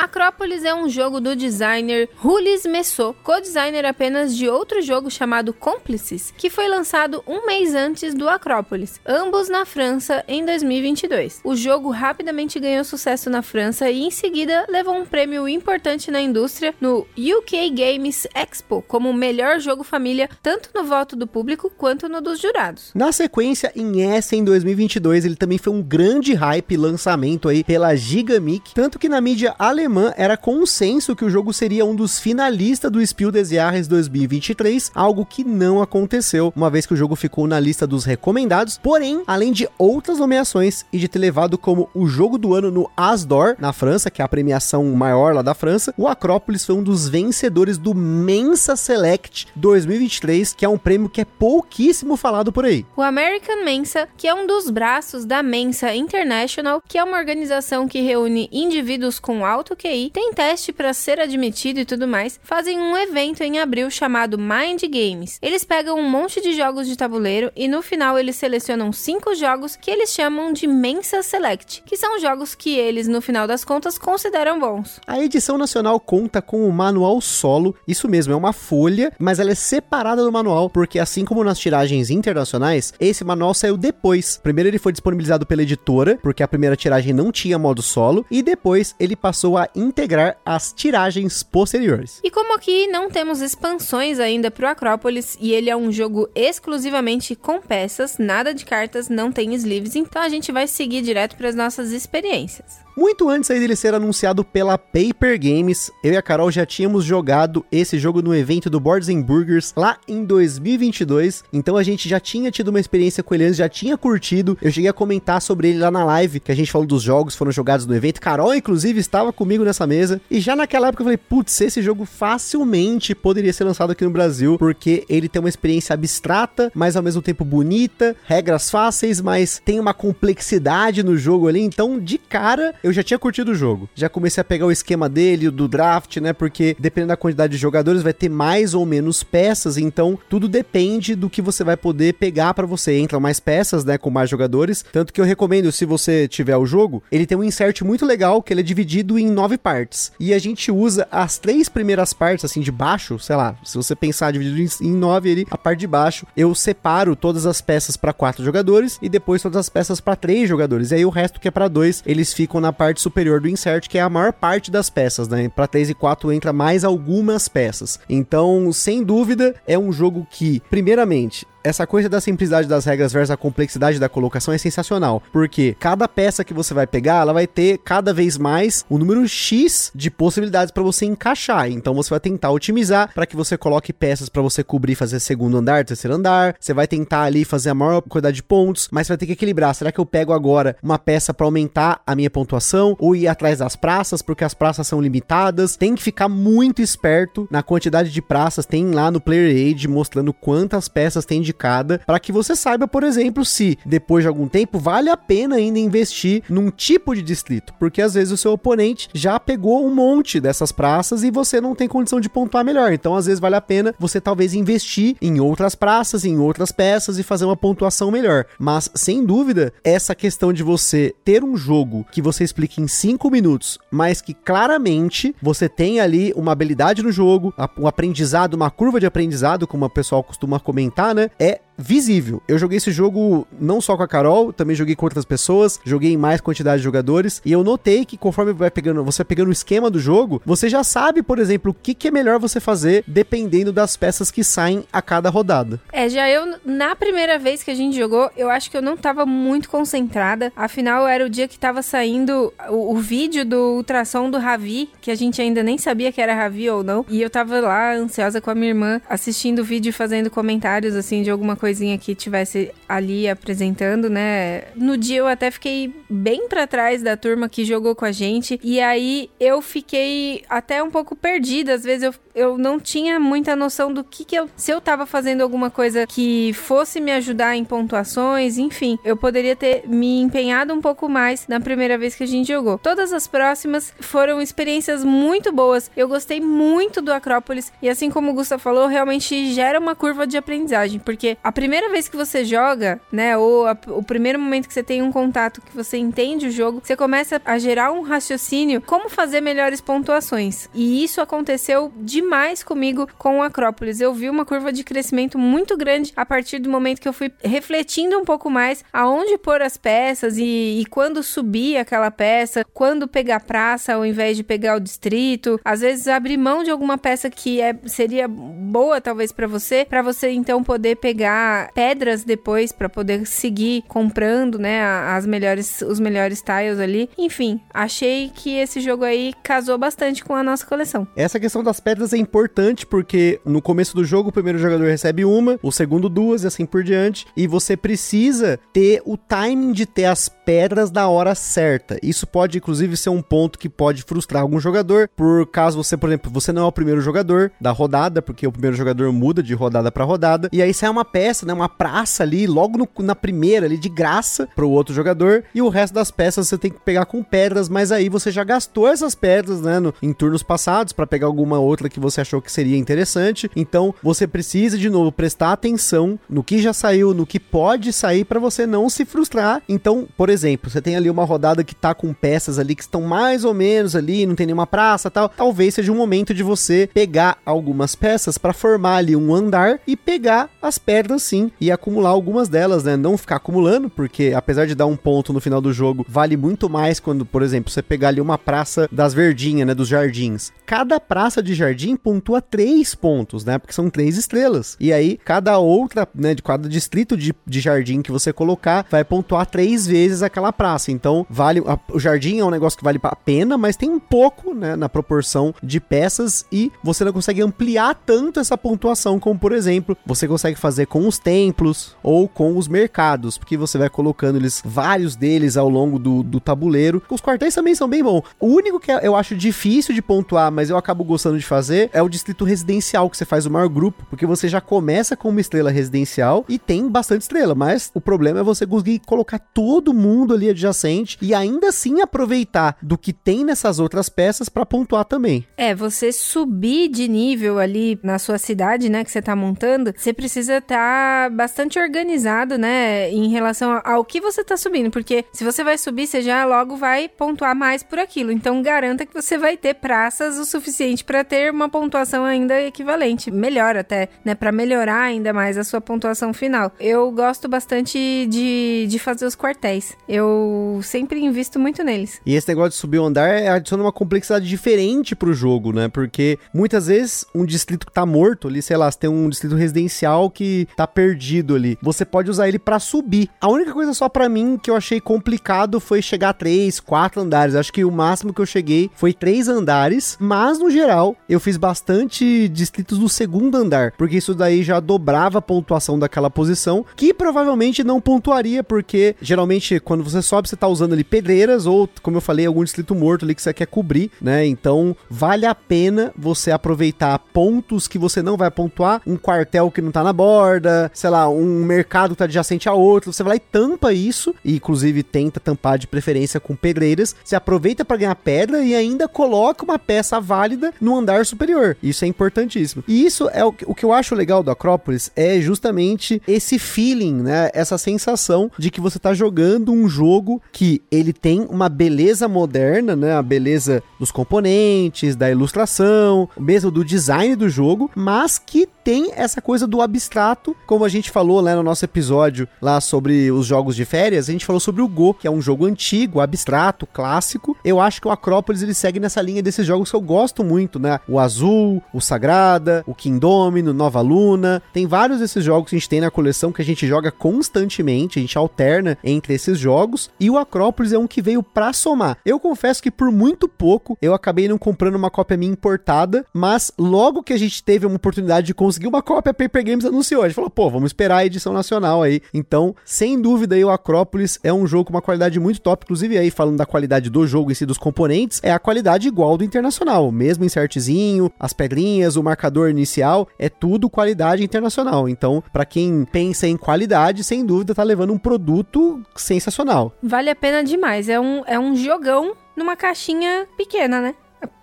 Acrópolis 0.00 0.64
é 0.64 0.74
um 0.74 0.88
jogo 0.88 1.20
do 1.20 1.36
designer 1.36 2.08
Rulis 2.16 2.64
Messot, 2.64 3.14
co-designer 3.22 3.84
apenas 3.84 4.34
de 4.34 4.48
outro 4.48 4.80
jogo 4.80 5.10
chamado 5.10 5.52
Cúmplices, 5.52 6.32
que 6.38 6.48
foi 6.48 6.68
lançado 6.68 7.22
um 7.26 7.44
mês 7.44 7.74
antes 7.74 8.14
do 8.14 8.26
Acrópolis, 8.26 8.98
ambos 9.06 9.50
na 9.50 9.66
França 9.66 10.24
em 10.26 10.42
2022. 10.42 11.42
O 11.44 11.54
jogo 11.54 11.90
rapidamente 11.90 12.58
ganhou 12.58 12.82
sucesso 12.82 13.28
na 13.28 13.42
França 13.42 13.90
e 13.90 14.00
em 14.00 14.10
seguida 14.10 14.64
levou 14.70 14.94
um 14.94 15.04
prêmio 15.04 15.46
importante 15.46 16.10
na 16.10 16.22
indústria 16.22 16.74
no 16.80 17.06
UK 17.18 17.68
Games 17.68 18.26
Expo 18.34 18.82
como 18.88 19.10
o 19.10 19.14
melhor 19.14 19.60
jogo 19.60 19.84
família, 19.84 20.30
tanto 20.42 20.70
no 20.74 20.82
voto 20.82 21.14
do 21.14 21.26
público 21.26 21.70
quanto 21.76 22.08
no 22.08 22.22
dos 22.22 22.40
jurados. 22.40 22.90
Na 22.94 23.12
sequência, 23.12 23.70
em 23.76 24.00
Essen 24.16 24.40
em 24.40 24.44
2022, 24.44 25.26
ele 25.26 25.36
também 25.36 25.58
foi 25.58 25.74
um 25.74 25.82
grande 25.82 26.32
hype 26.32 26.74
lançamento 26.78 27.50
aí 27.50 27.62
pela 27.62 27.94
Gigamic, 27.94 28.72
tanto 28.72 28.98
que 28.98 29.06
na 29.06 29.20
mídia 29.20 29.54
alemã 29.58 29.89
era 30.16 30.36
consenso 30.36 31.16
que 31.16 31.24
o 31.24 31.30
jogo 31.30 31.52
seria 31.52 31.84
um 31.84 31.94
dos 31.94 32.18
finalistas 32.18 32.90
do 32.90 33.04
Spiel 33.04 33.32
des 33.32 33.48
Jahres 33.48 33.88
2023, 33.88 34.92
algo 34.94 35.26
que 35.26 35.42
não 35.42 35.82
aconteceu, 35.82 36.52
uma 36.54 36.70
vez 36.70 36.86
que 36.86 36.94
o 36.94 36.96
jogo 36.96 37.16
ficou 37.16 37.46
na 37.46 37.58
lista 37.58 37.86
dos 37.86 38.04
recomendados, 38.04 38.78
porém, 38.78 39.22
além 39.26 39.52
de 39.52 39.68
outras 39.78 40.18
nomeações 40.18 40.84
e 40.92 40.98
de 40.98 41.08
ter 41.08 41.18
levado 41.18 41.58
como 41.58 41.88
o 41.94 42.06
jogo 42.06 42.38
do 42.38 42.54
ano 42.54 42.70
no 42.70 42.90
Asdor, 42.96 43.56
na 43.58 43.72
França, 43.72 44.10
que 44.10 44.22
é 44.22 44.24
a 44.24 44.28
premiação 44.28 44.84
maior 44.84 45.34
lá 45.34 45.42
da 45.42 45.54
França, 45.54 45.92
o 45.96 46.06
Acrópolis 46.06 46.64
foi 46.64 46.74
um 46.74 46.82
dos 46.82 47.08
vencedores 47.08 47.76
do 47.76 47.94
Mensa 47.94 48.76
Select 48.76 49.48
2023, 49.56 50.54
que 50.54 50.64
é 50.64 50.68
um 50.68 50.78
prêmio 50.78 51.08
que 51.08 51.20
é 51.20 51.24
pouquíssimo 51.24 52.16
falado 52.16 52.52
por 52.52 52.64
aí. 52.64 52.86
O 52.96 53.02
American 53.02 53.64
Mensa, 53.64 54.08
que 54.16 54.28
é 54.28 54.34
um 54.34 54.46
dos 54.46 54.70
braços 54.70 55.24
da 55.24 55.42
Mensa 55.42 55.94
International, 55.94 56.82
que 56.86 56.98
é 56.98 57.04
uma 57.04 57.18
organização 57.18 57.88
que 57.88 58.00
reúne 58.00 58.48
indivíduos 58.52 59.18
com 59.18 59.44
alto 59.44 59.76
QI, 59.80 60.10
tem 60.12 60.30
teste 60.34 60.74
para 60.74 60.92
ser 60.92 61.18
admitido 61.18 61.80
e 61.80 61.86
tudo 61.86 62.06
mais, 62.06 62.38
fazem 62.42 62.78
um 62.78 62.94
evento 62.98 63.42
em 63.42 63.58
abril 63.58 63.90
chamado 63.90 64.36
Mind 64.36 64.82
Games. 64.82 65.38
Eles 65.40 65.64
pegam 65.64 65.98
um 65.98 66.06
monte 66.06 66.42
de 66.42 66.52
jogos 66.52 66.86
de 66.86 66.94
tabuleiro 66.96 67.50
e 67.56 67.66
no 67.66 67.80
final 67.80 68.18
eles 68.18 68.36
selecionam 68.36 68.92
cinco 68.92 69.34
jogos 69.34 69.76
que 69.76 69.90
eles 69.90 70.12
chamam 70.12 70.52
de 70.52 70.66
Mensa 70.66 71.22
Select, 71.22 71.82
que 71.86 71.96
são 71.96 72.20
jogos 72.20 72.54
que 72.54 72.76
eles, 72.76 73.08
no 73.08 73.22
final 73.22 73.46
das 73.46 73.64
contas, 73.64 73.96
consideram 73.96 74.60
bons. 74.60 75.00
A 75.06 75.18
edição 75.18 75.56
nacional 75.56 75.98
conta 75.98 76.42
com 76.42 76.68
o 76.68 76.72
manual 76.72 77.18
solo, 77.22 77.74
isso 77.88 78.06
mesmo, 78.06 78.34
é 78.34 78.36
uma 78.36 78.52
folha, 78.52 79.10
mas 79.18 79.38
ela 79.38 79.52
é 79.52 79.54
separada 79.54 80.22
do 80.22 80.30
manual, 80.30 80.68
porque 80.68 80.98
assim 80.98 81.24
como 81.24 81.42
nas 81.42 81.58
tiragens 81.58 82.10
internacionais, 82.10 82.92
esse 83.00 83.24
manual 83.24 83.54
saiu 83.54 83.78
depois. 83.78 84.38
Primeiro 84.42 84.68
ele 84.68 84.78
foi 84.78 84.92
disponibilizado 84.92 85.46
pela 85.46 85.62
editora, 85.62 86.18
porque 86.22 86.42
a 86.42 86.48
primeira 86.48 86.76
tiragem 86.76 87.14
não 87.14 87.32
tinha 87.32 87.58
modo 87.58 87.80
solo, 87.80 88.26
e 88.30 88.42
depois 88.42 88.94
ele 89.00 89.16
passou 89.16 89.56
a 89.56 89.69
integrar 89.74 90.36
as 90.44 90.72
tiragens 90.72 91.42
posteriores. 91.42 92.20
E 92.22 92.30
como 92.30 92.54
aqui 92.54 92.86
não 92.86 93.10
temos 93.10 93.40
expansões 93.40 94.18
ainda 94.18 94.50
para 94.50 94.68
o 94.68 94.70
Acrópolis 94.70 95.36
e 95.40 95.52
ele 95.52 95.70
é 95.70 95.76
um 95.76 95.90
jogo 95.90 96.28
exclusivamente 96.34 97.34
com 97.34 97.60
peças, 97.60 98.18
nada 98.18 98.52
de 98.52 98.64
cartas, 98.64 99.08
não 99.08 99.30
tem 99.30 99.54
sleeves, 99.54 99.96
então 99.96 100.22
a 100.22 100.28
gente 100.28 100.52
vai 100.52 100.66
seguir 100.66 101.02
direto 101.02 101.36
para 101.36 101.48
as 101.48 101.54
nossas 101.54 101.90
experiências. 101.90 102.80
Muito 103.00 103.30
antes 103.30 103.50
aí 103.50 103.58
dele 103.58 103.74
ser 103.74 103.94
anunciado 103.94 104.44
pela 104.44 104.76
Paper 104.76 105.40
Games, 105.40 105.90
eu 106.04 106.12
e 106.12 106.18
a 106.18 106.20
Carol 106.20 106.50
já 106.50 106.66
tínhamos 106.66 107.02
jogado 107.02 107.64
esse 107.72 107.98
jogo 107.98 108.20
no 108.20 108.36
evento 108.36 108.68
do 108.68 108.78
Boards 108.78 109.08
and 109.08 109.22
Burgers 109.22 109.72
lá 109.74 109.96
em 110.06 110.22
2022. 110.22 111.42
Então 111.50 111.78
a 111.78 111.82
gente 111.82 112.06
já 112.06 112.20
tinha 112.20 112.50
tido 112.50 112.68
uma 112.68 112.78
experiência 112.78 113.22
com 113.22 113.34
ele 113.34 113.44
antes, 113.46 113.56
já 113.56 113.70
tinha 113.70 113.96
curtido. 113.96 114.58
Eu 114.60 114.70
cheguei 114.70 114.90
a 114.90 114.92
comentar 114.92 115.40
sobre 115.40 115.70
ele 115.70 115.78
lá 115.78 115.90
na 115.90 116.04
live, 116.04 116.40
que 116.40 116.52
a 116.52 116.54
gente 116.54 116.70
falou 116.70 116.86
dos 116.86 117.02
jogos 117.02 117.34
foram 117.34 117.50
jogados 117.50 117.86
no 117.86 117.96
evento. 117.96 118.20
Carol, 118.20 118.54
inclusive, 118.54 119.00
estava 119.00 119.32
comigo 119.32 119.64
nessa 119.64 119.86
mesa. 119.86 120.20
E 120.30 120.38
já 120.38 120.54
naquela 120.54 120.88
época 120.88 121.00
eu 121.00 121.06
falei, 121.06 121.16
putz, 121.16 121.58
esse 121.58 121.80
jogo 121.80 122.04
facilmente 122.04 123.14
poderia 123.14 123.54
ser 123.54 123.64
lançado 123.64 123.92
aqui 123.92 124.04
no 124.04 124.10
Brasil, 124.10 124.58
porque 124.58 125.06
ele 125.08 125.26
tem 125.26 125.40
uma 125.40 125.48
experiência 125.48 125.94
abstrata, 125.94 126.70
mas 126.74 126.96
ao 126.96 127.02
mesmo 127.02 127.22
tempo 127.22 127.46
bonita, 127.46 128.14
regras 128.26 128.70
fáceis, 128.70 129.22
mas 129.22 129.58
tem 129.64 129.80
uma 129.80 129.94
complexidade 129.94 131.02
no 131.02 131.16
jogo 131.16 131.48
ali. 131.48 131.62
Então, 131.62 131.98
de 131.98 132.18
cara, 132.18 132.74
eu 132.89 132.89
já 132.92 133.02
tinha 133.02 133.18
curtido 133.18 133.52
o 133.52 133.54
jogo. 133.54 133.88
Já 133.94 134.08
comecei 134.08 134.40
a 134.40 134.44
pegar 134.44 134.66
o 134.66 134.72
esquema 134.72 135.08
dele, 135.08 135.50
do 135.50 135.68
draft, 135.68 136.16
né? 136.18 136.32
Porque 136.32 136.76
dependendo 136.78 137.08
da 137.08 137.16
quantidade 137.16 137.52
de 137.52 137.58
jogadores, 137.58 138.02
vai 138.02 138.12
ter 138.12 138.28
mais 138.28 138.74
ou 138.74 138.84
menos 138.86 139.22
peças. 139.22 139.76
Então, 139.76 140.18
tudo 140.28 140.48
depende 140.48 141.14
do 141.14 141.30
que 141.30 141.42
você 141.42 141.64
vai 141.64 141.76
poder 141.76 142.14
pegar 142.14 142.54
para 142.54 142.66
você. 142.66 142.98
Entram 142.98 143.20
mais 143.20 143.40
peças, 143.40 143.84
né? 143.84 143.98
Com 143.98 144.10
mais 144.10 144.28
jogadores. 144.30 144.84
Tanto 144.92 145.12
que 145.12 145.20
eu 145.20 145.24
recomendo, 145.24 145.72
se 145.72 145.84
você 145.84 146.26
tiver 146.28 146.56
o 146.56 146.66
jogo, 146.66 147.02
ele 147.10 147.26
tem 147.26 147.36
um 147.36 147.44
insert 147.44 147.82
muito 147.82 148.06
legal, 148.06 148.42
que 148.42 148.52
ele 148.52 148.60
é 148.60 148.64
dividido 148.64 149.18
em 149.18 149.30
nove 149.30 149.58
partes. 149.58 150.12
E 150.18 150.32
a 150.32 150.38
gente 150.38 150.70
usa 150.70 151.06
as 151.10 151.38
três 151.38 151.68
primeiras 151.68 152.12
partes, 152.12 152.44
assim, 152.44 152.60
de 152.60 152.72
baixo, 152.72 153.18
sei 153.18 153.36
lá, 153.36 153.56
se 153.64 153.76
você 153.76 153.94
pensar 153.94 154.32
dividido 154.32 154.60
em 154.82 154.92
nove 154.92 155.30
ali, 155.30 155.46
a 155.50 155.58
parte 155.58 155.80
de 155.80 155.86
baixo, 155.86 156.26
eu 156.36 156.54
separo 156.54 157.16
todas 157.16 157.46
as 157.46 157.60
peças 157.60 157.96
para 157.96 158.12
quatro 158.12 158.44
jogadores 158.44 158.98
e 159.02 159.08
depois 159.08 159.42
todas 159.42 159.56
as 159.56 159.68
peças 159.68 160.00
para 160.00 160.16
três 160.16 160.48
jogadores. 160.48 160.90
E 160.90 160.96
aí 160.96 161.04
o 161.04 161.10
resto 161.10 161.40
que 161.40 161.48
é 161.48 161.50
para 161.50 161.68
dois, 161.68 162.02
eles 162.06 162.32
ficam 162.32 162.60
na 162.60 162.69
parte 162.72 163.00
superior 163.00 163.40
do 163.40 163.48
insert, 163.48 163.88
que 163.88 163.98
é 163.98 164.00
a 164.00 164.08
maior 164.08 164.32
parte 164.32 164.70
das 164.70 164.90
peças, 164.90 165.28
né? 165.28 165.48
Para 165.48 165.66
3 165.66 165.90
e 165.90 165.94
4 165.94 166.32
entra 166.32 166.52
mais 166.52 166.84
algumas 166.84 167.48
peças. 167.48 167.98
Então, 168.08 168.72
sem 168.72 169.02
dúvida, 169.02 169.54
é 169.66 169.78
um 169.78 169.92
jogo 169.92 170.26
que, 170.30 170.62
primeiramente, 170.70 171.46
essa 171.62 171.86
coisa 171.86 172.08
da 172.08 172.20
simplicidade 172.20 172.68
das 172.68 172.84
regras 172.84 173.12
versus 173.12 173.30
a 173.30 173.36
complexidade 173.36 173.98
da 173.98 174.08
colocação 174.08 174.52
é 174.52 174.58
sensacional, 174.58 175.22
porque 175.32 175.76
cada 175.78 176.08
peça 176.08 176.44
que 176.44 176.54
você 176.54 176.72
vai 176.72 176.86
pegar, 176.86 177.20
ela 177.20 177.32
vai 177.32 177.46
ter 177.46 177.78
cada 177.78 178.12
vez 178.12 178.38
mais 178.38 178.84
o 178.88 178.96
um 178.96 178.98
número 178.98 179.26
X 179.28 179.90
de 179.94 180.10
possibilidades 180.10 180.70
para 180.70 180.82
você 180.82 181.04
encaixar. 181.04 181.70
Então 181.70 181.94
você 181.94 182.10
vai 182.10 182.20
tentar 182.20 182.50
otimizar 182.50 183.12
para 183.14 183.26
que 183.26 183.36
você 183.36 183.56
coloque 183.56 183.92
peças 183.92 184.28
para 184.28 184.42
você 184.42 184.64
cobrir, 184.64 184.94
fazer 184.94 185.20
segundo 185.20 185.56
andar, 185.56 185.84
terceiro 185.84 186.16
andar. 186.16 186.54
Você 186.58 186.72
vai 186.72 186.86
tentar 186.86 187.22
ali 187.22 187.44
fazer 187.44 187.70
a 187.70 187.74
maior 187.74 188.00
quantidade 188.02 188.36
de 188.36 188.42
pontos, 188.42 188.88
mas 188.90 189.08
vai 189.08 189.16
ter 189.16 189.26
que 189.26 189.32
equilibrar. 189.32 189.74
Será 189.74 189.92
que 189.92 189.98
eu 189.98 190.06
pego 190.06 190.32
agora 190.32 190.76
uma 190.82 190.98
peça 190.98 191.34
para 191.34 191.46
aumentar 191.46 192.00
a 192.06 192.14
minha 192.14 192.30
pontuação 192.30 192.96
ou 192.98 193.14
ir 193.14 193.28
atrás 193.28 193.58
das 193.58 193.76
praças, 193.76 194.22
porque 194.22 194.44
as 194.44 194.54
praças 194.54 194.86
são 194.86 195.00
limitadas? 195.00 195.76
Tem 195.76 195.94
que 195.94 196.02
ficar 196.02 196.28
muito 196.28 196.80
esperto 196.82 197.46
na 197.50 197.62
quantidade 197.62 198.10
de 198.10 198.22
praças. 198.22 198.66
Tem 198.66 198.90
lá 198.90 199.10
no 199.10 199.20
Player 199.20 199.54
Aid 199.54 199.88
mostrando 199.88 200.32
quantas 200.32 200.88
peças 200.88 201.24
tem 201.24 201.42
de 201.42 201.49
indicada 201.50 202.00
para 202.06 202.18
que 202.18 202.32
você 202.32 202.56
saiba, 202.56 202.88
por 202.88 203.02
exemplo, 203.02 203.44
se 203.44 203.78
depois 203.84 204.24
de 204.24 204.28
algum 204.28 204.48
tempo 204.48 204.78
vale 204.78 205.10
a 205.10 205.16
pena 205.16 205.56
ainda 205.56 205.78
investir 205.78 206.42
num 206.48 206.70
tipo 206.70 207.14
de 207.14 207.22
distrito, 207.22 207.74
porque 207.78 208.00
às 208.00 208.14
vezes 208.14 208.32
o 208.32 208.36
seu 208.36 208.52
oponente 208.52 209.08
já 209.12 209.38
pegou 209.38 209.84
um 209.84 209.94
monte 209.94 210.40
dessas 210.40 210.72
praças 210.72 211.22
e 211.22 211.30
você 211.30 211.60
não 211.60 211.74
tem 211.74 211.88
condição 211.88 212.20
de 212.20 212.28
pontuar 212.28 212.64
melhor. 212.64 212.92
Então, 212.92 213.14
às 213.14 213.26
vezes 213.26 213.40
vale 213.40 213.56
a 213.56 213.60
pena 213.60 213.94
você 213.98 214.20
talvez 214.20 214.54
investir 214.54 215.16
em 215.20 215.40
outras 215.40 215.74
praças, 215.74 216.24
em 216.24 216.38
outras 216.38 216.72
peças 216.72 217.18
e 217.18 217.22
fazer 217.22 217.44
uma 217.44 217.56
pontuação 217.56 218.10
melhor. 218.10 218.46
Mas 218.58 218.90
sem 218.94 219.24
dúvida, 219.24 219.72
essa 219.84 220.14
questão 220.14 220.52
de 220.52 220.62
você 220.62 221.14
ter 221.24 221.42
um 221.42 221.56
jogo 221.56 222.06
que 222.12 222.22
você 222.22 222.44
explique 222.44 222.80
em 222.80 222.88
5 222.88 223.30
minutos, 223.30 223.78
mas 223.90 224.20
que 224.20 224.34
claramente 224.34 225.34
você 225.42 225.68
tem 225.68 226.00
ali 226.00 226.32
uma 226.36 226.52
habilidade 226.52 227.02
no 227.02 227.10
jogo, 227.10 227.52
um 227.78 227.86
aprendizado, 227.86 228.54
uma 228.54 228.70
curva 228.70 229.00
de 229.00 229.06
aprendizado, 229.06 229.66
como 229.66 229.84
o 229.84 229.90
pessoal 229.90 230.22
costuma 230.22 230.60
comentar, 230.60 231.14
né? 231.14 231.30
É 231.40 231.58
visível. 231.80 232.42
Eu 232.46 232.58
joguei 232.58 232.78
esse 232.78 232.92
jogo 232.92 233.46
não 233.58 233.80
só 233.80 233.96
com 233.96 234.02
a 234.02 234.08
Carol, 234.08 234.52
também 234.52 234.76
joguei 234.76 234.94
com 234.94 235.06
outras 235.06 235.24
pessoas, 235.24 235.80
joguei 235.84 236.12
em 236.12 236.16
mais 236.16 236.40
quantidade 236.40 236.78
de 236.78 236.84
jogadores, 236.84 237.40
e 237.44 237.52
eu 237.52 237.64
notei 237.64 238.04
que 238.04 238.16
conforme 238.16 238.52
vai 238.52 238.70
pegando, 238.70 239.02
você 239.04 239.18
vai 239.22 239.28
pegando 239.28 239.48
o 239.48 239.52
esquema 239.52 239.90
do 239.90 239.98
jogo, 239.98 240.42
você 240.44 240.68
já 240.68 240.84
sabe, 240.84 241.22
por 241.22 241.38
exemplo, 241.38 241.70
o 241.70 241.74
que, 241.74 241.94
que 241.94 242.08
é 242.08 242.10
melhor 242.10 242.38
você 242.38 242.60
fazer 242.60 243.02
dependendo 243.06 243.72
das 243.72 243.96
peças 243.96 244.30
que 244.30 244.44
saem 244.44 244.84
a 244.92 245.00
cada 245.00 245.30
rodada. 245.30 245.80
É, 245.92 246.08
já 246.08 246.28
eu, 246.28 246.58
na 246.64 246.94
primeira 246.94 247.38
vez 247.38 247.62
que 247.62 247.70
a 247.70 247.74
gente 247.74 247.96
jogou, 247.96 248.30
eu 248.36 248.50
acho 248.50 248.70
que 248.70 248.76
eu 248.76 248.82
não 248.82 248.96
tava 248.96 249.24
muito 249.24 249.68
concentrada, 249.68 250.52
afinal 250.54 251.06
era 251.06 251.24
o 251.24 251.30
dia 251.30 251.48
que 251.48 251.58
tava 251.58 251.82
saindo 251.82 252.52
o, 252.68 252.94
o 252.94 252.96
vídeo 252.98 253.44
do 253.44 253.76
ultrassom 253.76 254.30
do 254.30 254.38
Ravi, 254.38 254.90
que 255.00 255.10
a 255.10 255.14
gente 255.14 255.40
ainda 255.40 255.62
nem 255.62 255.78
sabia 255.78 256.12
que 256.12 256.20
era 256.20 256.34
Ravi 256.34 256.68
ou 256.68 256.82
não, 256.82 257.04
e 257.08 257.22
eu 257.22 257.30
tava 257.30 257.60
lá 257.60 257.94
ansiosa 257.94 258.40
com 258.40 258.50
a 258.50 258.54
minha 258.54 258.68
irmã, 258.68 259.00
assistindo 259.08 259.60
o 259.60 259.64
vídeo 259.64 259.90
e 259.90 259.92
fazendo 259.92 260.30
comentários, 260.30 260.94
assim, 260.94 261.22
de 261.22 261.30
alguma 261.30 261.56
coisa 261.56 261.69
coisinha 261.70 261.96
que 261.96 262.16
tivesse 262.16 262.72
ali 262.88 263.28
apresentando, 263.28 264.10
né? 264.10 264.64
No 264.74 264.96
dia 264.96 265.18
eu 265.18 265.28
até 265.28 265.52
fiquei 265.52 265.94
bem 266.10 266.48
para 266.48 266.66
trás 266.66 267.00
da 267.00 267.16
turma 267.16 267.48
que 267.48 267.64
jogou 267.64 267.94
com 267.94 268.04
a 268.04 268.10
gente. 268.10 268.58
E 268.64 268.80
aí 268.80 269.30
eu 269.38 269.62
fiquei 269.62 270.42
até 270.48 270.82
um 270.82 270.90
pouco 270.90 271.14
perdida. 271.14 271.74
Às 271.74 271.84
vezes 271.84 272.02
eu, 272.02 272.14
eu 272.34 272.58
não 272.58 272.80
tinha 272.80 273.20
muita 273.20 273.54
noção 273.54 273.94
do 273.94 274.02
que, 274.02 274.24
que 274.24 274.34
eu. 274.34 274.50
Se 274.56 274.72
eu 274.72 274.80
tava 274.80 275.06
fazendo 275.06 275.42
alguma 275.42 275.70
coisa 275.70 276.04
que 276.08 276.52
fosse 276.54 277.00
me 277.00 277.12
ajudar 277.12 277.54
em 277.54 277.64
pontuações, 277.64 278.58
enfim. 278.58 278.98
Eu 279.04 279.16
poderia 279.16 279.54
ter 279.54 279.84
me 279.86 280.20
empenhado 280.20 280.74
um 280.74 280.80
pouco 280.80 281.08
mais 281.08 281.46
na 281.46 281.60
primeira 281.60 281.96
vez 281.96 282.16
que 282.16 282.24
a 282.24 282.26
gente 282.26 282.48
jogou. 282.48 282.78
Todas 282.78 283.12
as 283.12 283.28
próximas 283.28 283.94
foram 284.00 284.42
experiências 284.42 285.04
muito 285.04 285.52
boas. 285.52 285.88
Eu 285.96 286.08
gostei 286.08 286.40
muito 286.40 287.00
do 287.00 287.12
Acrópolis. 287.12 287.72
E 287.80 287.88
assim 287.88 288.10
como 288.10 288.32
o 288.32 288.34
Gustavo 288.34 288.60
falou, 288.60 288.88
realmente 288.88 289.52
gera 289.52 289.78
uma 289.78 289.94
curva 289.94 290.26
de 290.26 290.36
aprendizagem. 290.36 290.98
Porque 290.98 291.38
a 291.44 291.49
primeira 291.52 291.88
vez 291.90 292.08
que 292.08 292.16
você 292.16 292.44
joga, 292.44 293.00
né, 293.10 293.36
ou 293.36 293.66
a, 293.66 293.76
o 293.88 294.02
primeiro 294.02 294.38
momento 294.38 294.68
que 294.68 294.74
você 294.74 294.82
tem 294.82 295.02
um 295.02 295.12
contato 295.12 295.60
que 295.60 295.74
você 295.74 295.96
entende 295.96 296.46
o 296.46 296.50
jogo, 296.50 296.80
você 296.82 296.96
começa 296.96 297.40
a 297.44 297.58
gerar 297.58 297.92
um 297.92 298.02
raciocínio 298.02 298.80
como 298.82 299.08
fazer 299.08 299.40
melhores 299.40 299.80
pontuações. 299.80 300.68
E 300.74 301.02
isso 301.02 301.20
aconteceu 301.20 301.92
demais 301.96 302.62
comigo 302.62 303.08
com 303.18 303.38
o 303.38 303.42
Acrópolis. 303.42 304.00
Eu 304.00 304.12
vi 304.12 304.28
uma 304.28 304.44
curva 304.44 304.72
de 304.72 304.84
crescimento 304.84 305.38
muito 305.38 305.76
grande 305.76 306.12
a 306.16 306.26
partir 306.26 306.58
do 306.58 306.70
momento 306.70 307.00
que 307.00 307.08
eu 307.08 307.12
fui 307.12 307.32
refletindo 307.42 308.18
um 308.18 308.24
pouco 308.24 308.50
mais 308.50 308.84
aonde 308.92 309.38
pôr 309.38 309.62
as 309.62 309.76
peças 309.76 310.36
e, 310.36 310.80
e 310.80 310.86
quando 310.86 311.22
subir 311.22 311.76
aquela 311.76 312.10
peça, 312.10 312.64
quando 312.72 313.08
pegar 313.08 313.40
praça 313.40 313.94
ao 313.94 314.04
invés 314.04 314.36
de 314.36 314.44
pegar 314.44 314.76
o 314.76 314.80
distrito, 314.80 315.60
às 315.64 315.80
vezes 315.80 316.08
abrir 316.08 316.36
mão 316.36 316.62
de 316.62 316.70
alguma 316.70 316.98
peça 316.98 317.30
que 317.30 317.60
é, 317.60 317.74
seria 317.86 318.28
boa 318.28 319.00
talvez 319.00 319.32
para 319.32 319.46
você, 319.46 319.86
para 319.88 320.02
você 320.02 320.30
então 320.30 320.62
poder 320.62 320.96
pegar 320.96 321.39
pedras 321.74 322.24
depois 322.24 322.72
para 322.72 322.88
poder 322.88 323.26
seguir 323.26 323.82
comprando, 323.88 324.58
né, 324.58 324.82
as 324.82 325.26
melhores 325.26 325.82
os 325.82 326.00
melhores 326.00 326.42
tiles 326.42 326.78
ali. 326.78 327.08
Enfim, 327.18 327.60
achei 327.72 328.30
que 328.34 328.56
esse 328.56 328.80
jogo 328.80 329.04
aí 329.04 329.32
casou 329.42 329.76
bastante 329.78 330.24
com 330.24 330.34
a 330.34 330.42
nossa 330.42 330.66
coleção. 330.66 331.06
Essa 331.16 331.40
questão 331.40 331.62
das 331.62 331.80
pedras 331.80 332.12
é 332.12 332.16
importante 332.16 332.86
porque 332.86 333.40
no 333.44 333.62
começo 333.62 333.94
do 333.94 334.04
jogo 334.04 334.30
o 334.30 334.32
primeiro 334.32 334.58
jogador 334.58 334.84
recebe 334.84 335.24
uma, 335.24 335.58
o 335.62 335.72
segundo 335.72 336.08
duas 336.08 336.44
e 336.44 336.46
assim 336.46 336.66
por 336.66 336.82
diante, 336.82 337.26
e 337.36 337.46
você 337.46 337.76
precisa 337.76 338.58
ter 338.72 339.02
o 339.04 339.16
timing 339.16 339.72
de 339.72 339.86
ter 339.86 340.06
as 340.06 340.28
pedras 340.50 340.90
da 340.90 341.08
hora 341.08 341.34
certa. 341.34 341.96
Isso 342.02 342.26
pode 342.26 342.58
inclusive 342.58 342.96
ser 342.96 343.10
um 343.10 343.22
ponto 343.22 343.56
que 343.56 343.68
pode 343.68 344.02
frustrar 344.02 344.42
algum 344.42 344.58
jogador, 344.58 345.08
por 345.14 345.46
caso 345.46 345.82
você, 345.82 345.96
por 345.96 346.08
exemplo, 346.08 346.30
você 346.30 346.52
não 346.52 346.62
é 346.62 346.66
o 346.66 346.72
primeiro 346.72 347.00
jogador 347.00 347.52
da 347.60 347.70
rodada, 347.70 348.20
porque 348.20 348.46
o 348.46 348.52
primeiro 348.52 348.76
jogador 348.76 349.12
muda 349.12 349.42
de 349.42 349.54
rodada 349.54 349.92
para 349.92 350.04
rodada, 350.04 350.48
e 350.52 350.60
aí 350.60 350.74
sai 350.74 350.90
uma 350.90 351.04
peça 351.04 351.20
peça, 351.20 351.46
né? 351.46 351.52
Uma 351.52 351.68
praça 351.68 352.22
ali, 352.22 352.46
logo 352.46 352.78
no, 352.78 352.88
na 353.04 353.14
primeira 353.14 353.66
ali, 353.66 353.76
de 353.76 353.88
graça 353.88 354.48
pro 354.56 354.70
outro 354.70 354.94
jogador. 354.94 355.44
E 355.54 355.62
o 355.62 355.68
resto 355.68 355.94
das 355.94 356.10
peças 356.10 356.48
você 356.48 356.58
tem 356.58 356.70
que 356.70 356.80
pegar 356.80 357.06
com 357.06 357.22
pedras, 357.22 357.68
mas 357.68 357.92
aí 357.92 358.08
você 358.08 358.30
já 358.30 358.42
gastou 358.42 358.88
essas 358.88 359.14
pedras, 359.14 359.60
né? 359.60 359.78
No, 359.78 359.94
em 360.02 360.12
turnos 360.12 360.42
passados 360.42 360.92
para 360.92 361.06
pegar 361.06 361.26
alguma 361.26 361.58
outra 361.58 361.88
que 361.88 362.00
você 362.00 362.20
achou 362.20 362.40
que 362.40 362.50
seria 362.50 362.76
interessante. 362.76 363.50
Então 363.54 363.94
você 364.02 364.26
precisa, 364.26 364.78
de 364.78 364.90
novo, 364.90 365.12
prestar 365.12 365.52
atenção 365.52 366.18
no 366.28 366.42
que 366.42 366.60
já 366.60 366.72
saiu, 366.72 367.14
no 367.14 367.26
que 367.26 367.38
pode 367.38 367.92
sair 367.92 368.24
para 368.24 368.40
você 368.40 368.66
não 368.66 368.88
se 368.88 369.04
frustrar. 369.04 369.62
Então, 369.68 370.08
por 370.16 370.30
exemplo, 370.30 370.39
você 370.62 370.80
tem 370.80 370.96
ali 370.96 371.10
uma 371.10 371.24
rodada 371.24 371.64
que 371.64 371.74
tá 371.74 371.94
com 371.94 372.12
peças 372.12 372.58
ali 372.58 372.74
que 372.74 372.82
estão 372.82 373.02
mais 373.02 373.44
ou 373.44 373.54
menos 373.54 373.96
ali, 373.96 374.26
não 374.26 374.34
tem 374.34 374.46
nenhuma 374.46 374.66
praça 374.66 375.10
tal. 375.10 375.28
Talvez 375.28 375.74
seja 375.74 375.92
um 375.92 375.96
momento 375.96 376.34
de 376.34 376.42
você 376.42 376.88
pegar 376.92 377.38
algumas 377.44 377.94
peças 377.94 378.38
para 378.38 378.52
formar 378.52 378.96
ali 378.96 379.16
um 379.16 379.34
andar 379.34 379.80
e 379.86 379.96
pegar 379.96 380.50
as 380.60 380.78
pedras 380.78 381.22
sim 381.22 381.50
e 381.60 381.70
acumular 381.70 382.10
algumas 382.10 382.48
delas, 382.48 382.84
né? 382.84 382.96
Não 382.96 383.16
ficar 383.16 383.36
acumulando, 383.36 383.88
porque 383.88 384.32
apesar 384.34 384.66
de 384.66 384.74
dar 384.74 384.86
um 384.86 384.96
ponto 384.96 385.32
no 385.32 385.40
final 385.40 385.60
do 385.60 385.72
jogo, 385.72 386.04
vale 386.08 386.36
muito 386.36 386.68
mais 386.68 387.00
quando, 387.00 387.24
por 387.24 387.42
exemplo, 387.42 387.70
você 387.70 387.82
pegar 387.82 388.08
ali 388.08 388.20
uma 388.20 388.38
praça 388.38 388.88
das 388.90 389.14
verdinhas, 389.14 389.66
né? 389.66 389.74
Dos 389.74 389.88
jardins. 389.88 390.52
Cada 390.66 391.00
praça 391.00 391.42
de 391.42 391.54
jardim 391.54 391.96
pontua 391.96 392.40
três 392.40 392.94
pontos, 392.94 393.44
né? 393.44 393.58
Porque 393.58 393.72
são 393.72 393.90
três 393.90 394.16
estrelas. 394.16 394.76
E 394.78 394.92
aí, 394.92 395.18
cada 395.24 395.58
outra, 395.58 396.06
né? 396.14 396.34
De 396.34 396.42
cada 396.42 396.68
distrito 396.68 397.16
de, 397.16 397.34
de 397.46 397.60
jardim 397.60 398.02
que 398.02 398.12
você 398.12 398.32
colocar, 398.32 398.86
vai 398.90 399.04
pontuar 399.04 399.46
três 399.46 399.86
vezes 399.86 400.22
aquela 400.30 400.52
praça. 400.52 400.90
Então, 400.90 401.26
vale. 401.28 401.62
A, 401.66 401.78
o 401.92 401.98
jardim 401.98 402.38
é 402.38 402.44
um 402.44 402.50
negócio 402.50 402.78
que 402.78 402.84
vale 402.84 402.98
a 403.02 403.16
pena, 403.16 403.58
mas 403.58 403.76
tem 403.76 403.90
um 403.90 404.00
pouco, 404.00 404.54
né? 404.54 404.76
Na 404.76 404.88
proporção 404.88 405.54
de 405.62 405.80
peças 405.80 406.44
e 406.50 406.72
você 406.82 407.04
não 407.04 407.12
consegue 407.12 407.42
ampliar 407.42 407.94
tanto 407.94 408.40
essa 408.40 408.56
pontuação, 408.56 409.18
como 409.18 409.38
por 409.38 409.52
exemplo, 409.52 409.96
você 410.06 410.28
consegue 410.28 410.58
fazer 410.58 410.86
com 410.86 411.06
os 411.06 411.18
templos 411.18 411.96
ou 412.02 412.28
com 412.28 412.56
os 412.56 412.68
mercados, 412.68 413.38
porque 413.38 413.56
você 413.56 413.78
vai 413.78 413.88
colocando 413.88 414.36
eles, 414.36 414.62
vários 414.64 415.16
deles 415.16 415.56
ao 415.56 415.68
longo 415.68 415.98
do, 415.98 416.22
do 416.22 416.40
tabuleiro. 416.40 417.02
Os 417.10 417.20
quartéis 417.20 417.54
também 417.54 417.74
são 417.74 417.88
bem 417.88 418.02
bons. 418.02 418.22
O 418.38 418.46
único 418.46 418.78
que 418.78 418.92
eu 418.92 419.16
acho 419.16 419.34
difícil 419.34 419.94
de 419.94 420.02
pontuar, 420.02 420.52
mas 420.52 420.70
eu 420.70 420.76
acabo 420.76 421.04
gostando 421.04 421.38
de 421.38 421.44
fazer, 421.44 421.90
é 421.92 422.02
o 422.02 422.08
distrito 422.08 422.44
residencial, 422.44 423.08
que 423.08 423.16
você 423.16 423.24
faz 423.24 423.46
o 423.46 423.50
maior 423.50 423.68
grupo, 423.68 424.04
porque 424.08 424.26
você 424.26 424.48
já 424.48 424.60
começa 424.60 425.16
com 425.16 425.28
uma 425.28 425.40
estrela 425.40 425.70
residencial 425.70 426.44
e 426.48 426.58
tem 426.58 426.88
bastante 426.88 427.22
estrela, 427.22 427.54
mas 427.54 427.90
o 427.94 428.00
problema 428.00 428.40
é 428.40 428.42
você 428.42 428.66
conseguir 428.66 429.00
colocar 429.00 429.38
todo 429.38 429.94
mundo 429.94 430.09
ali 430.34 430.50
adjacente 430.50 431.16
e 431.20 431.34
ainda 431.34 431.68
assim 431.68 432.00
aproveitar 432.00 432.76
do 432.82 432.98
que 432.98 433.12
tem 433.12 433.44
nessas 433.44 433.78
outras 433.78 434.08
peças 434.08 434.48
para 434.48 434.66
pontuar 434.66 435.04
também. 435.04 435.46
É, 435.56 435.74
você 435.74 436.12
subir 436.12 436.88
de 436.88 437.08
nível 437.08 437.58
ali 437.58 437.98
na 438.02 438.18
sua 438.18 438.38
cidade, 438.38 438.88
né, 438.88 439.04
que 439.04 439.10
você 439.10 439.22
tá 439.22 439.34
montando, 439.36 439.92
você 439.96 440.12
precisa 440.12 440.58
estar 440.58 441.28
tá 441.28 441.30
bastante 441.30 441.78
organizado, 441.78 442.58
né, 442.58 443.10
em 443.10 443.28
relação 443.28 443.80
ao 443.84 444.04
que 444.04 444.20
você 444.20 444.44
tá 444.44 444.56
subindo, 444.56 444.90
porque 444.90 445.24
se 445.32 445.44
você 445.44 445.62
vai 445.62 445.78
subir, 445.78 446.06
você 446.06 446.22
já 446.22 446.44
logo 446.44 446.76
vai 446.76 447.08
pontuar 447.08 447.54
mais 447.54 447.82
por 447.82 447.98
aquilo. 447.98 448.32
Então 448.32 448.62
garanta 448.62 449.06
que 449.06 449.14
você 449.14 449.38
vai 449.38 449.56
ter 449.56 449.74
praças 449.74 450.38
o 450.38 450.44
suficiente 450.44 451.04
para 451.04 451.24
ter 451.24 451.52
uma 451.52 451.68
pontuação 451.68 452.24
ainda 452.24 452.60
equivalente, 452.60 453.30
melhor 453.30 453.76
até, 453.76 454.08
né, 454.24 454.34
para 454.34 454.52
melhorar 454.52 455.02
ainda 455.02 455.32
mais 455.32 455.56
a 455.56 455.64
sua 455.64 455.80
pontuação 455.80 456.32
final. 456.32 456.72
Eu 456.78 457.10
gosto 457.10 457.48
bastante 457.48 458.26
de, 458.28 458.86
de 458.88 458.98
fazer 458.98 459.26
os 459.26 459.36
quartéis. 459.36 459.96
Eu 460.08 460.80
sempre 460.82 461.20
invisto 461.20 461.58
muito 461.58 461.82
neles. 461.82 462.20
E 462.24 462.34
esse 462.34 462.48
negócio 462.48 462.70
de 462.70 462.76
subir 462.76 462.98
o 462.98 463.04
andar 463.04 463.28
é, 463.28 463.48
adiciona 463.48 463.82
uma 463.82 463.92
complexidade 463.92 464.48
diferente 464.48 465.14
pro 465.14 465.32
jogo, 465.32 465.72
né? 465.72 465.88
Porque 465.88 466.38
muitas 466.52 466.86
vezes 466.86 467.24
um 467.34 467.44
distrito 467.44 467.86
que 467.86 467.92
tá 467.92 468.04
morto 468.04 468.48
ali, 468.48 468.60
sei 468.62 468.76
lá, 468.76 468.90
tem 468.92 469.08
um 469.08 469.28
distrito 469.28 469.54
residencial 469.54 470.30
que 470.30 470.66
tá 470.76 470.86
perdido 470.86 471.54
ali. 471.54 471.78
Você 471.82 472.04
pode 472.04 472.30
usar 472.30 472.48
ele 472.48 472.58
para 472.58 472.78
subir. 472.78 473.28
A 473.40 473.48
única 473.48 473.72
coisa 473.72 473.94
só 473.94 474.08
para 474.08 474.28
mim 474.28 474.58
que 474.60 474.70
eu 474.70 474.76
achei 474.76 475.00
complicado 475.00 475.80
foi 475.80 476.02
chegar 476.02 476.30
a 476.30 476.34
três, 476.34 476.80
quatro 476.80 477.20
andares. 477.20 477.54
Acho 477.54 477.72
que 477.72 477.84
o 477.84 477.90
máximo 477.90 478.32
que 478.32 478.40
eu 478.40 478.46
cheguei 478.46 478.90
foi 478.94 479.12
três 479.12 479.48
andares, 479.48 480.16
mas 480.20 480.58
no 480.58 480.70
geral 480.70 481.16
eu 481.28 481.40
fiz 481.40 481.56
bastante 481.56 482.48
distritos 482.48 482.98
do 482.98 483.08
segundo 483.08 483.56
andar, 483.56 483.92
porque 483.96 484.16
isso 484.16 484.34
daí 484.34 484.62
já 484.62 484.80
dobrava 484.80 485.38
a 485.38 485.42
pontuação 485.42 485.98
daquela 485.98 486.30
posição, 486.30 486.84
que 486.96 487.12
provavelmente 487.14 487.84
não 487.84 488.00
pontuaria, 488.00 488.62
porque 488.62 489.14
geralmente 489.20 489.78
quando 489.90 490.04
você 490.04 490.22
sobe, 490.22 490.48
você 490.48 490.54
tá 490.54 490.68
usando 490.68 490.92
ali 490.92 491.02
pedreiras 491.02 491.66
ou, 491.66 491.88
como 492.00 492.16
eu 492.16 492.20
falei, 492.20 492.46
algum 492.46 492.62
distrito 492.62 492.94
morto 492.94 493.24
ali 493.24 493.34
que 493.34 493.42
você 493.42 493.52
quer 493.52 493.66
cobrir, 493.66 494.08
né? 494.22 494.46
Então, 494.46 494.96
vale 495.10 495.44
a 495.44 495.52
pena 495.52 496.12
você 496.16 496.52
aproveitar 496.52 497.18
pontos 497.18 497.88
que 497.88 497.98
você 497.98 498.22
não 498.22 498.36
vai 498.36 498.52
pontuar, 498.52 499.02
um 499.04 499.16
quartel 499.16 499.68
que 499.68 499.82
não 499.82 499.90
tá 499.90 500.04
na 500.04 500.12
borda, 500.12 500.92
sei 500.94 501.10
lá, 501.10 501.28
um 501.28 501.64
mercado 501.64 502.12
que 502.12 502.18
tá 502.18 502.26
adjacente 502.26 502.68
a 502.68 502.72
outro, 502.72 503.12
você 503.12 503.24
vai 503.24 503.30
lá 503.32 503.36
e 503.36 503.40
tampa 503.40 503.92
isso, 503.92 504.32
e 504.44 504.54
inclusive 504.54 505.02
tenta 505.02 505.40
tampar 505.40 505.76
de 505.76 505.88
preferência 505.88 506.38
com 506.38 506.54
pedreiras, 506.54 507.16
você 507.24 507.34
aproveita 507.34 507.84
para 507.84 507.96
ganhar 507.96 508.14
pedra 508.14 508.62
e 508.62 508.76
ainda 508.76 509.08
coloca 509.08 509.64
uma 509.64 509.76
peça 509.76 510.20
válida 510.20 510.72
no 510.80 510.96
andar 510.96 511.26
superior. 511.26 511.76
Isso 511.82 512.04
é 512.04 512.06
importantíssimo. 512.06 512.84
E 512.86 513.04
isso 513.04 513.28
é 513.32 513.44
o, 513.44 513.52
o 513.66 513.74
que 513.74 513.84
eu 513.84 513.92
acho 513.92 514.14
legal 514.14 514.40
do 514.40 514.52
Acrópolis, 514.52 515.10
é 515.16 515.40
justamente 515.40 516.22
esse 516.28 516.60
feeling, 516.60 517.22
né? 517.22 517.50
Essa 517.52 517.76
sensação 517.76 518.52
de 518.56 518.70
que 518.70 518.80
você 518.80 518.96
tá 518.96 519.12
jogando 519.12 519.79
um 519.79 519.79
jogo 519.88 520.40
que 520.52 520.82
ele 520.90 521.12
tem 521.12 521.46
uma 521.48 521.68
beleza 521.68 522.28
moderna, 522.28 522.94
né? 522.94 523.14
A 523.14 523.22
beleza 523.22 523.82
dos 523.98 524.10
componentes, 524.10 525.16
da 525.16 525.30
ilustração, 525.30 526.28
mesmo 526.38 526.70
do 526.70 526.84
design 526.84 527.36
do 527.36 527.48
jogo, 527.48 527.90
mas 527.94 528.38
que 528.38 528.66
tem 528.82 529.12
essa 529.14 529.40
coisa 529.40 529.66
do 529.66 529.80
abstrato, 529.80 530.56
como 530.66 530.84
a 530.84 530.88
gente 530.88 531.10
falou 531.10 531.40
lá 531.40 531.54
no 531.54 531.62
nosso 531.62 531.84
episódio 531.84 532.48
lá 532.60 532.80
sobre 532.80 533.30
os 533.30 533.46
jogos 533.46 533.76
de 533.76 533.84
férias, 533.84 534.28
a 534.28 534.32
gente 534.32 534.46
falou 534.46 534.60
sobre 534.60 534.82
o 534.82 534.88
Go, 534.88 535.14
que 535.14 535.26
é 535.26 535.30
um 535.30 535.40
jogo 535.40 535.66
antigo, 535.66 536.20
abstrato, 536.20 536.86
clássico. 536.86 537.56
Eu 537.64 537.80
acho 537.80 538.00
que 538.00 538.08
o 538.08 538.10
Acrópolis 538.10 538.62
ele 538.62 538.74
segue 538.74 539.00
nessa 539.00 539.20
linha 539.22 539.42
desses 539.42 539.66
jogos 539.66 539.90
que 539.90 539.96
eu 539.96 540.00
gosto 540.00 540.44
muito, 540.44 540.78
né? 540.78 541.00
O 541.08 541.18
Azul, 541.18 541.82
o 541.92 542.00
Sagrada, 542.00 542.82
o 542.86 542.94
Kingdomino, 542.94 543.72
Nova 543.72 544.00
Luna. 544.00 544.62
Tem 544.72 544.86
vários 544.86 545.20
desses 545.20 545.44
jogos 545.44 545.70
que 545.70 545.76
a 545.76 545.78
gente 545.78 545.88
tem 545.88 546.00
na 546.00 546.10
coleção 546.10 546.52
que 546.52 546.62
a 546.62 546.64
gente 546.64 546.86
joga 546.86 547.10
constantemente, 547.10 548.18
a 548.18 548.22
gente 548.22 548.38
alterna 548.38 548.96
entre 549.04 549.34
esses 549.34 549.58
jogos, 549.58 550.10
e 550.18 550.30
o 550.30 550.38
Acrópolis 550.38 550.92
é 550.92 550.98
um 550.98 551.06
que 551.06 551.22
veio 551.22 551.42
pra 551.42 551.72
somar. 551.72 552.18
Eu 552.24 552.40
confesso 552.40 552.82
que 552.82 552.90
por 552.90 553.10
muito 553.10 553.48
pouco 553.48 553.96
eu 554.00 554.14
acabei 554.14 554.48
não 554.48 554.58
comprando 554.58 554.94
uma 554.94 555.10
cópia 555.10 555.36
minha 555.36 555.52
importada, 555.52 556.24
mas 556.32 556.72
logo 556.78 557.22
que 557.22 557.32
a 557.32 557.38
gente 557.38 557.62
teve 557.62 557.86
uma 557.86 557.96
oportunidade 557.96 558.46
de 558.46 558.54
conseguiu 558.70 558.88
uma 558.88 559.02
cópia, 559.02 559.32
a 559.32 559.34
Paper 559.34 559.64
Games 559.64 559.84
anunciou. 559.84 560.22
A 560.22 560.28
gente 560.28 560.36
falou, 560.36 560.48
pô, 560.48 560.70
vamos 560.70 560.90
esperar 560.90 561.16
a 561.16 561.26
edição 561.26 561.52
nacional 561.52 562.02
aí. 562.02 562.22
Então, 562.32 562.74
sem 562.84 563.20
dúvida 563.20 563.56
aí, 563.56 563.64
o 563.64 563.70
Acrópolis 563.70 564.38
é 564.44 564.52
um 564.52 564.64
jogo 564.64 564.84
com 564.84 564.92
uma 564.92 565.02
qualidade 565.02 565.40
muito 565.40 565.60
top. 565.60 565.84
Inclusive, 565.84 566.16
aí, 566.16 566.30
falando 566.30 566.56
da 566.56 566.64
qualidade 566.64 567.10
do 567.10 567.26
jogo 567.26 567.50
em 567.50 567.54
si, 567.54 567.66
dos 567.66 567.78
componentes, 567.78 568.40
é 568.44 568.52
a 568.52 568.60
qualidade 568.60 569.08
igual 569.08 569.36
do 569.36 569.42
internacional. 569.42 570.12
Mesmo 570.12 570.44
insertzinho, 570.44 571.32
as 571.38 571.52
pedrinhas, 571.52 572.14
o 572.14 572.22
marcador 572.22 572.70
inicial, 572.70 573.26
é 573.36 573.48
tudo 573.48 573.90
qualidade 573.90 574.44
internacional. 574.44 575.08
Então, 575.08 575.42
para 575.52 575.64
quem 575.64 576.04
pensa 576.04 576.46
em 576.46 576.56
qualidade, 576.56 577.24
sem 577.24 577.44
dúvida, 577.44 577.74
tá 577.74 577.82
levando 577.82 578.12
um 578.12 578.18
produto 578.18 579.02
sensacional. 579.16 579.92
Vale 580.00 580.30
a 580.30 580.36
pena 580.36 580.62
demais. 580.62 581.08
É 581.08 581.18
um, 581.18 581.42
é 581.44 581.58
um 581.58 581.74
jogão 581.74 582.36
numa 582.56 582.76
caixinha 582.76 583.48
pequena, 583.56 584.00
né? 584.00 584.14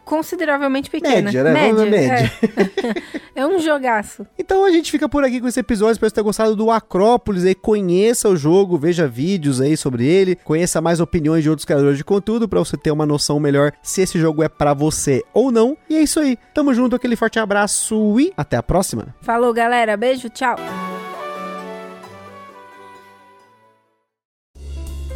Consideravelmente 0.07 0.89
pequena. 0.89 1.23
Média, 1.23 1.43
né? 1.43 1.53
Média, 1.53 1.85
média. 1.85 2.31
É. 3.35 3.41
é. 3.41 3.45
um 3.45 3.59
jogaço. 3.59 4.25
Então 4.39 4.63
a 4.63 4.71
gente 4.71 4.89
fica 4.89 5.09
por 5.09 5.23
aqui 5.23 5.41
com 5.41 5.47
esse 5.47 5.59
episódio. 5.59 5.91
Espero 5.91 6.11
ter 6.11 6.21
gostado 6.21 6.55
do 6.55 6.71
Acrópolis 6.71 7.43
aí. 7.43 7.53
Conheça 7.53 8.29
o 8.29 8.37
jogo, 8.37 8.77
veja 8.77 9.05
vídeos 9.07 9.59
aí 9.59 9.75
sobre 9.75 10.05
ele, 10.05 10.37
conheça 10.43 10.79
mais 10.79 11.01
opiniões 11.01 11.43
de 11.43 11.49
outros 11.49 11.65
criadores 11.65 11.97
de 11.97 12.05
conteúdo 12.05 12.47
para 12.47 12.59
você 12.59 12.77
ter 12.77 12.91
uma 12.91 13.05
noção 13.05 13.39
melhor 13.39 13.73
se 13.83 14.01
esse 14.01 14.17
jogo 14.17 14.41
é 14.41 14.47
para 14.47 14.73
você 14.73 15.21
ou 15.33 15.51
não. 15.51 15.77
E 15.89 15.97
é 15.97 16.01
isso 16.01 16.19
aí. 16.19 16.37
Tamo 16.53 16.73
junto, 16.73 16.95
aquele 16.95 17.17
forte 17.17 17.37
abraço 17.37 18.19
e 18.19 18.31
até 18.37 18.55
a 18.55 18.63
próxima. 18.63 19.13
Falou, 19.21 19.53
galera. 19.53 19.97
Beijo, 19.97 20.29
tchau. 20.29 20.55